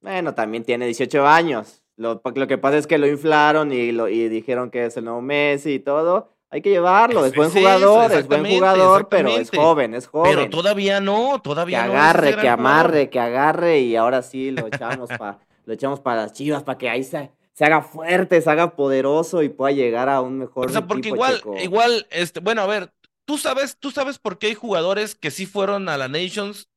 Bueno, 0.00 0.34
también 0.34 0.64
tiene 0.64 0.86
18 0.86 1.26
años. 1.26 1.82
Lo, 1.96 2.20
lo 2.34 2.46
que 2.46 2.58
pasa 2.58 2.76
es 2.78 2.86
que 2.86 2.98
lo 2.98 3.06
inflaron 3.06 3.72
y, 3.72 3.92
lo, 3.92 4.08
y 4.08 4.28
dijeron 4.28 4.70
que 4.70 4.84
es 4.86 4.96
el 4.96 5.04
nuevo 5.04 5.20
Messi 5.22 5.74
y 5.74 5.78
todo. 5.78 6.33
Hay 6.54 6.62
que 6.62 6.70
llevarlo, 6.70 7.24
es, 7.24 7.32
Es- 7.32 7.36
buen 7.36 7.48
eso, 7.48 7.58
jugador, 7.58 8.12
es 8.12 8.28
buen 8.28 8.46
jugador, 8.46 9.08
pero 9.08 9.28
es 9.28 9.50
joven, 9.50 9.92
es 9.94 10.06
joven. 10.06 10.36
Pero 10.36 10.48
todavía 10.50 11.00
no, 11.00 11.32
que 11.34 11.40
todavía 11.40 11.84
no. 11.88 11.94
es 11.94 11.98
ese 11.98 11.98
agarre, 11.98 12.36
que 12.40 12.48
amarre, 12.48 13.10
que 13.10 13.18
agarre 13.18 13.80
y 13.80 13.96
ahora 13.96 14.22
sí 14.22 14.52
lo 14.52 14.68
echamos 14.68 15.10
para 15.10 15.40
lo 15.66 15.74
echamos 15.74 15.98
para 15.98 16.22
las 16.22 16.32
Chivas 16.32 16.62
para 16.62 16.78
que 16.78 16.88
ahí 16.88 17.02
se, 17.02 17.32
se 17.54 17.64
haga 17.64 17.82
fuerte, 17.82 18.40
se 18.40 18.48
haga 18.48 18.76
poderoso 18.76 19.42
y 19.42 19.48
pueda 19.48 19.74
llegar 19.74 20.08
a 20.08 20.20
un 20.20 20.38
mejor 20.38 20.68
O 20.68 20.68
sea, 20.68 20.86
porque 20.86 21.08
igual, 21.08 21.38
Checo. 21.38 21.56
igual, 21.58 22.06
este, 22.10 22.38
bueno, 22.38 22.62
a 22.62 22.66
ver, 22.66 22.92
tú 23.24 23.36
sabes, 23.36 23.76
tú 23.80 23.90
sabes 23.90 24.20
por 24.20 24.38
qué 24.38 24.46
hay 24.46 24.54
jugadores 24.54 25.16
que 25.16 25.32
sí 25.32 25.46
fueron 25.46 25.88
a 25.88 25.98
la 25.98 26.06
Nations, 26.06 26.68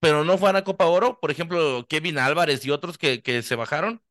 pero 0.00 0.22
no 0.22 0.36
fueron 0.36 0.56
a 0.56 0.64
Copa 0.64 0.84
Oro, 0.84 1.18
por 1.18 1.30
ejemplo, 1.30 1.86
Kevin 1.88 2.18
Álvarez 2.18 2.62
y 2.66 2.70
otros 2.70 2.98
que, 2.98 3.22
que 3.22 3.40
se 3.40 3.56
bajaron. 3.56 4.02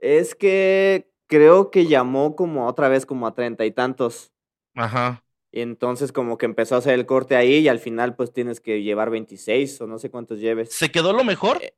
Es 0.00 0.34
que 0.34 1.12
creo 1.28 1.70
que 1.70 1.86
llamó 1.86 2.34
como 2.34 2.66
otra 2.66 2.88
vez 2.88 3.06
como 3.06 3.26
a 3.26 3.34
treinta 3.34 3.64
y 3.64 3.70
tantos. 3.70 4.32
Ajá. 4.74 5.22
Y 5.52 5.60
entonces 5.60 6.12
como 6.12 6.36
que 6.36 6.46
empezó 6.46 6.74
a 6.74 6.78
hacer 6.78 6.94
el 6.94 7.06
corte 7.06 7.36
ahí 7.36 7.58
y 7.58 7.68
al 7.68 7.78
final 7.78 8.16
pues 8.16 8.32
tienes 8.32 8.60
que 8.60 8.82
llevar 8.82 9.10
26 9.10 9.80
o 9.80 9.86
no 9.86 9.98
sé 9.98 10.10
cuántos 10.10 10.40
lleves. 10.40 10.72
¿Se 10.72 10.90
quedó 10.90 11.12
lo 11.12 11.24
mejor? 11.24 11.62
Eh, 11.62 11.74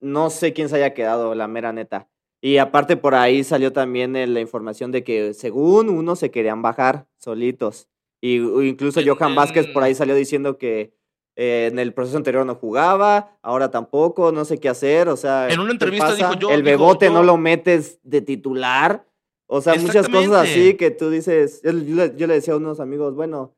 No 0.00 0.30
sé 0.30 0.52
quién 0.52 0.68
se 0.68 0.76
haya 0.76 0.94
quedado, 0.94 1.34
la 1.34 1.46
mera 1.46 1.72
neta. 1.72 2.08
Y 2.40 2.56
aparte 2.58 2.96
por 2.96 3.14
ahí 3.14 3.44
salió 3.44 3.72
también 3.72 4.16
eh, 4.16 4.26
la 4.26 4.40
información 4.40 4.90
de 4.90 5.04
que 5.04 5.34
según 5.34 5.88
uno 5.88 6.16
se 6.16 6.32
querían 6.32 6.62
bajar 6.62 7.06
solitos. 7.16 7.88
Y 8.20 8.36
incluso 8.38 9.00
Johan 9.04 9.34
Vázquez 9.34 9.68
por 9.68 9.82
ahí 9.84 9.94
salió 9.94 10.14
diciendo 10.14 10.58
que, 10.58 10.92
eh, 11.36 11.68
en 11.72 11.78
el 11.78 11.92
proceso 11.94 12.16
anterior 12.16 12.44
no 12.44 12.54
jugaba, 12.54 13.38
ahora 13.42 13.70
tampoco, 13.70 14.32
no 14.32 14.44
sé 14.44 14.58
qué 14.60 14.68
hacer, 14.68 15.08
o 15.08 15.16
sea... 15.16 15.48
En 15.48 15.60
una 15.60 15.68
¿qué 15.68 15.72
entrevista 15.74 16.14
dijo 16.14 16.34
yo- 16.34 16.50
El 16.50 16.62
bebote 16.62 17.06
yo- 17.06 17.12
no 17.12 17.22
lo 17.22 17.36
metes 17.36 17.98
de 18.02 18.20
titular, 18.20 19.06
o 19.46 19.60
sea, 19.60 19.74
muchas 19.74 20.08
cosas 20.08 20.32
así 20.48 20.74
que 20.76 20.90
tú 20.90 21.10
dices, 21.10 21.60
yo, 21.62 21.72
yo 21.72 21.94
le- 21.96 22.12
yo 22.16 22.26
le 22.26 22.34
decía 22.34 22.54
a 22.54 22.58
unos 22.58 22.80
amigos, 22.80 23.14
bueno, 23.14 23.54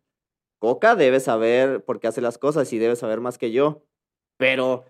Coca 0.60 0.94
debe 0.96 1.20
saber 1.20 1.84
por 1.84 2.00
qué 2.00 2.06
hace 2.06 2.20
las 2.20 2.38
cosas 2.38 2.72
y 2.72 2.78
debe 2.78 2.96
saber 2.96 3.20
más 3.20 3.38
que 3.38 3.50
yo, 3.52 3.82
pero... 4.38 4.84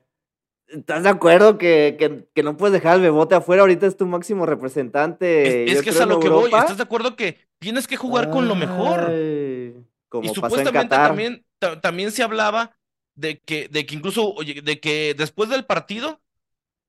¿Estás 0.67 1.03
de 1.03 1.11
acuerdo 1.11 1.59
que, 1.59 1.97
que, 1.99 2.27
que 2.33 2.43
no 2.43 2.57
puedes 2.57 2.73
dejar 2.73 2.95
al 2.95 3.03
bebote 3.03 3.35
afuera? 3.35 3.61
Ahorita 3.61 3.87
es 3.87 3.99
tu 3.99 4.07
máximo 4.07 4.47
representante. 4.47 5.65
Es, 5.67 5.73
es 5.77 5.83
que 5.83 5.91
es 5.91 6.01
a 6.01 6.07
lo 6.07 6.15
en 6.15 6.21
que 6.21 6.29
voy. 6.31 6.45
¿Estás 6.47 6.79
de 6.79 6.83
acuerdo 6.83 7.17
que 7.17 7.37
tienes 7.59 7.87
que 7.87 7.97
jugar 7.97 8.31
con 8.31 8.49
lo 8.49 8.55
mejor? 8.55 9.11
Ay, 9.11 9.77
Como 10.09 10.25
y 10.25 10.29
pasó 10.29 10.31
en 10.31 10.35
supuestamente 10.35 10.73
Qatar. 10.89 11.09
también, 11.09 11.37
ta- 11.37 11.45
también 11.81 12.13
se 12.13 12.23
hablaba 12.23 12.77
de 13.15 13.41
que, 13.41 13.69
de 13.69 13.87
que 13.87 13.95
incluso, 13.95 14.35
de 14.65 14.81
que 14.81 15.15
después 15.17 15.49
del 15.51 15.65
partido, 15.67 16.21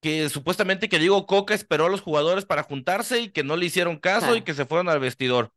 que 0.02 0.30
supuestamente 0.30 0.90
que 0.90 1.00
Diego 1.00 1.26
Coca 1.28 1.54
esperó 1.54 1.86
a 1.88 1.90
los 1.90 2.02
jugadores 2.02 2.46
para 2.46 2.64
juntarse 2.64 3.22
y 3.22 3.30
que 3.30 3.44
no 3.44 3.58
le 3.58 3.66
hicieron 3.68 3.98
caso 3.98 4.34
Ah. 4.34 4.38
y 4.38 4.42
que 4.44 4.54
se 4.54 4.66
fueron 4.66 4.90
al 4.90 5.00
vestidor. 5.00 5.52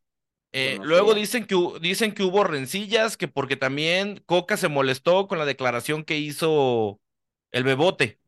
Eh, 0.51 0.79
luego 0.83 1.13
dicen 1.13 1.45
que, 1.45 1.55
dicen 1.81 2.13
que 2.13 2.23
hubo 2.23 2.43
rencillas, 2.43 3.17
que 3.17 3.27
porque 3.27 3.55
también 3.57 4.23
Coca 4.25 4.57
se 4.57 4.67
molestó 4.69 5.27
con 5.27 5.37
la 5.39 5.45
declaración 5.45 6.03
que 6.03 6.17
hizo 6.17 6.99
el 7.51 7.63
Bebote. 7.63 8.19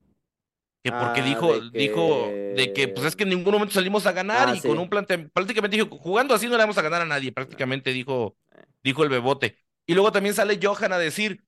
Que 0.84 0.92
porque 0.92 1.22
Ah, 1.22 1.26
dijo, 1.26 1.60
de 1.60 1.70
dijo 1.80 2.28
de 2.56 2.74
que 2.74 2.88
pues 2.88 3.06
es 3.06 3.16
que 3.16 3.24
en 3.24 3.30
ningún 3.30 3.54
momento 3.54 3.74
salimos 3.76 4.06
a 4.08 4.14
ganar 4.14 4.50
Ah, 4.50 4.56
y 4.56 4.62
con 4.62 4.80
un 4.80 4.90
plante, 4.90 5.18
prácticamente 5.20 5.78
dijo, 5.78 5.90
jugando 5.98 6.34
así 6.34 6.48
no 6.48 6.54
le 6.54 6.58
vamos 6.64 6.78
a 6.78 6.82
ganar 6.82 7.02
a 7.02 7.06
nadie, 7.06 7.32
prácticamente 7.32 7.92
dijo, 7.94 8.36
dijo 8.84 9.04
el 9.04 9.10
Bebote. 9.10 9.58
Y 9.92 9.94
luego 9.94 10.14
también 10.14 10.34
sale 10.34 10.58
Johan 10.64 10.94
a 10.94 10.98
decir, 10.98 11.44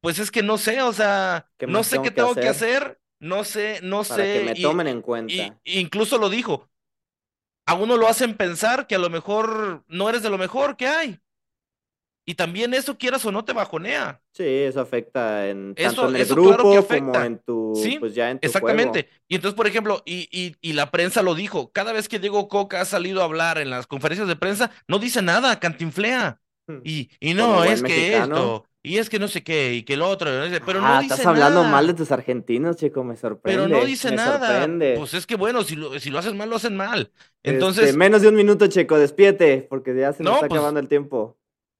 pues 0.00 0.20
es 0.20 0.30
que 0.30 0.44
no 0.44 0.58
sé, 0.58 0.80
o 0.82 0.92
sea, 0.92 1.48
¿Qué 1.58 1.66
no 1.66 1.82
sé 1.82 2.00
qué 2.00 2.12
tengo 2.12 2.36
que 2.36 2.48
hacer? 2.48 2.82
hacer, 2.84 3.00
no 3.18 3.42
sé, 3.42 3.80
no 3.82 4.04
para 4.04 4.14
sé. 4.16 4.38
que 4.38 4.44
me 4.44 4.52
y- 4.60 4.62
tomen 4.62 4.86
en 4.86 5.02
cuenta. 5.02 5.34
y, 5.64 5.80
incluso 5.80 6.16
lo 6.16 6.28
dijo. 6.30 6.70
A 7.66 7.74
uno 7.74 7.96
lo 7.96 8.06
hacen 8.06 8.36
pensar 8.36 8.86
que 8.86 8.94
a 8.94 8.98
lo 9.00 9.10
mejor 9.10 9.84
no 9.88 10.08
eres 10.08 10.22
de 10.22 10.30
lo 10.30 10.38
mejor 10.38 10.76
que 10.76 10.86
hay. 10.86 11.18
Y 12.26 12.34
también 12.36 12.74
eso, 12.74 12.96
quieras 12.96 13.24
o 13.24 13.32
no, 13.32 13.44
te 13.44 13.52
bajonea. 13.52 14.22
Sí, 14.32 14.44
eso 14.46 14.80
afecta 14.80 15.48
en 15.48 15.72
Eso- 15.76 16.02
tanto 16.02 16.08
en 16.10 16.16
el 16.16 16.22
eso 16.22 16.34
grupo 16.34 16.48
claro 16.50 16.62
que 16.70 16.76
como 16.76 16.78
afecta. 16.78 17.26
en 17.26 17.38
tu, 17.40 17.72
Sí, 17.74 17.98
pues 17.98 18.14
ya 18.14 18.30
en 18.30 18.38
tu 18.38 18.46
Exactamente. 18.46 19.02
juego. 19.02 19.16
Y 19.26 19.34
entonces, 19.34 19.56
por 19.56 19.66
ejemplo, 19.66 20.02
y, 20.04 20.28
y, 20.30 20.54
y 20.60 20.74
la 20.74 20.90
prensa 20.92 21.22
lo 21.22 21.34
dijo, 21.34 21.72
cada 21.72 21.92
vez 21.92 22.08
que 22.08 22.20
Diego 22.20 22.46
Coca 22.48 22.80
ha 22.80 22.84
salido 22.84 23.22
a 23.22 23.24
hablar 23.24 23.58
en 23.58 23.70
las 23.70 23.86
conferencias 23.88 24.28
de 24.28 24.36
prensa, 24.36 24.70
no 24.86 24.98
dice 25.00 25.22
nada, 25.22 25.58
cantinflea. 25.58 26.40
Hmm. 26.78 26.80
Y, 26.84 27.10
y 27.20 27.34
no, 27.34 27.64
es 27.64 27.82
que 27.82 27.88
mexicano. 27.88 28.34
esto, 28.36 28.66
y 28.82 28.98
es 28.98 29.10
que 29.10 29.18
no 29.18 29.28
sé 29.28 29.42
qué, 29.42 29.74
y 29.74 29.82
que 29.82 29.94
el 29.94 30.02
otro, 30.02 30.30
pero 30.64 30.80
no 30.80 30.86
ah, 30.86 31.00
dice 31.00 31.14
estás 31.14 31.26
hablando 31.26 31.60
nada. 31.60 31.72
mal 31.72 31.86
de 31.86 31.94
tus 31.94 32.10
argentinos, 32.12 32.76
chico, 32.76 33.04
me 33.04 33.16
sorprende. 33.16 33.62
Pero 33.62 33.68
no 33.68 33.84
dice 33.84 34.10
me 34.10 34.16
nada. 34.16 34.38
sorprende. 34.38 34.94
Pues 34.96 35.14
es 35.14 35.26
que 35.26 35.36
bueno, 35.36 35.62
si 35.64 35.76
lo, 35.76 35.98
si 36.00 36.10
lo 36.10 36.18
hacen 36.18 36.36
mal, 36.36 36.48
lo 36.48 36.56
hacen 36.56 36.76
mal. 36.76 37.10
Este, 37.42 37.50
Entonces, 37.54 37.96
menos 37.96 38.22
de 38.22 38.28
un 38.28 38.34
minuto, 38.36 38.66
Checo, 38.68 38.96
despiete, 38.98 39.66
porque 39.68 39.94
ya 39.94 40.12
se 40.12 40.22
nos 40.22 40.30
No, 40.32 40.36
está 40.36 40.48
pues, 40.48 40.58
acabando 40.58 40.80
el 40.80 40.88
tiempo. 40.88 41.36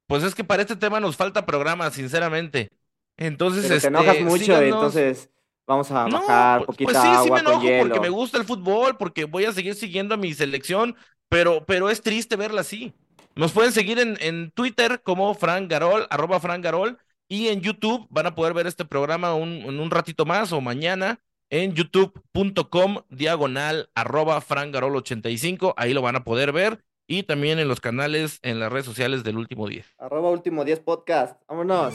pues 0.06 0.22
es 0.24 0.34
que 0.34 0.44
para 0.44 0.62
este 0.62 0.76
tema 0.76 1.00
nos 1.00 1.16
falta 1.16 1.46
programa, 1.46 1.90
sinceramente. 1.90 2.70
Entonces, 3.16 3.62
Pero 3.62 3.74
te 3.74 3.76
este, 3.76 3.88
enojas 3.88 4.20
mucho, 4.20 4.44
síganos. 4.44 4.64
entonces 4.64 5.30
vamos 5.66 5.90
a 5.90 6.08
No, 6.08 6.20
bajar 6.20 6.64
pues- 6.66 6.66
poquita 6.66 6.92
pues 6.92 7.02
sí, 7.02 7.08
agua 7.08 7.22
sí 7.22 7.30
me 7.30 7.42
con 7.44 7.54
enojo 7.54 7.62
hielo. 7.62 7.80
porque 7.80 8.00
me 8.00 8.08
gusta 8.08 8.38
el 8.38 8.44
fútbol, 8.44 8.96
porque 8.98 9.24
voy 9.24 9.44
a 9.44 9.52
seguir 9.52 9.74
siguiendo 9.74 10.14
a 10.14 10.18
mi 10.18 10.34
selección, 10.34 10.96
pero, 11.28 11.64
pero 11.66 11.90
es 11.90 12.02
triste 12.02 12.36
verla 12.36 12.62
así. 12.62 12.92
Nos 13.36 13.52
pueden 13.52 13.72
seguir 13.72 13.98
en, 13.98 14.50
Twitter 14.50 15.02
como 15.02 15.34
Frank 15.34 15.70
Garol, 15.70 16.06
arroba 16.10 16.40
Frank 16.40 16.62
Garol, 16.64 16.98
y 17.28 17.48
en 17.48 17.60
YouTube 17.60 18.06
van 18.10 18.26
a 18.26 18.34
poder 18.34 18.54
ver 18.54 18.66
este 18.66 18.84
programa 18.84 19.34
un- 19.34 19.62
en 19.62 19.78
un 19.80 19.90
ratito 19.90 20.24
más 20.26 20.52
o 20.52 20.60
mañana 20.60 21.20
en 21.48 21.74
youtube.com 21.74 22.98
diagonal 23.08 23.88
arroba 23.94 24.40
Frank 24.40 24.72
Garol 24.72 24.96
85, 24.96 25.74
ahí 25.76 25.92
lo 25.94 26.02
van 26.02 26.16
a 26.16 26.24
poder 26.24 26.52
ver, 26.52 26.84
y 27.06 27.22
también 27.24 27.58
en 27.58 27.68
los 27.68 27.80
canales, 27.80 28.38
en 28.42 28.60
las 28.60 28.70
redes 28.70 28.86
sociales 28.86 29.24
del 29.24 29.36
último 29.36 29.68
día. 29.68 29.84
Arroba 29.98 30.30
último 30.30 30.64
10 30.64 30.80
podcast. 30.80 31.40
Vámonos. 31.48 31.94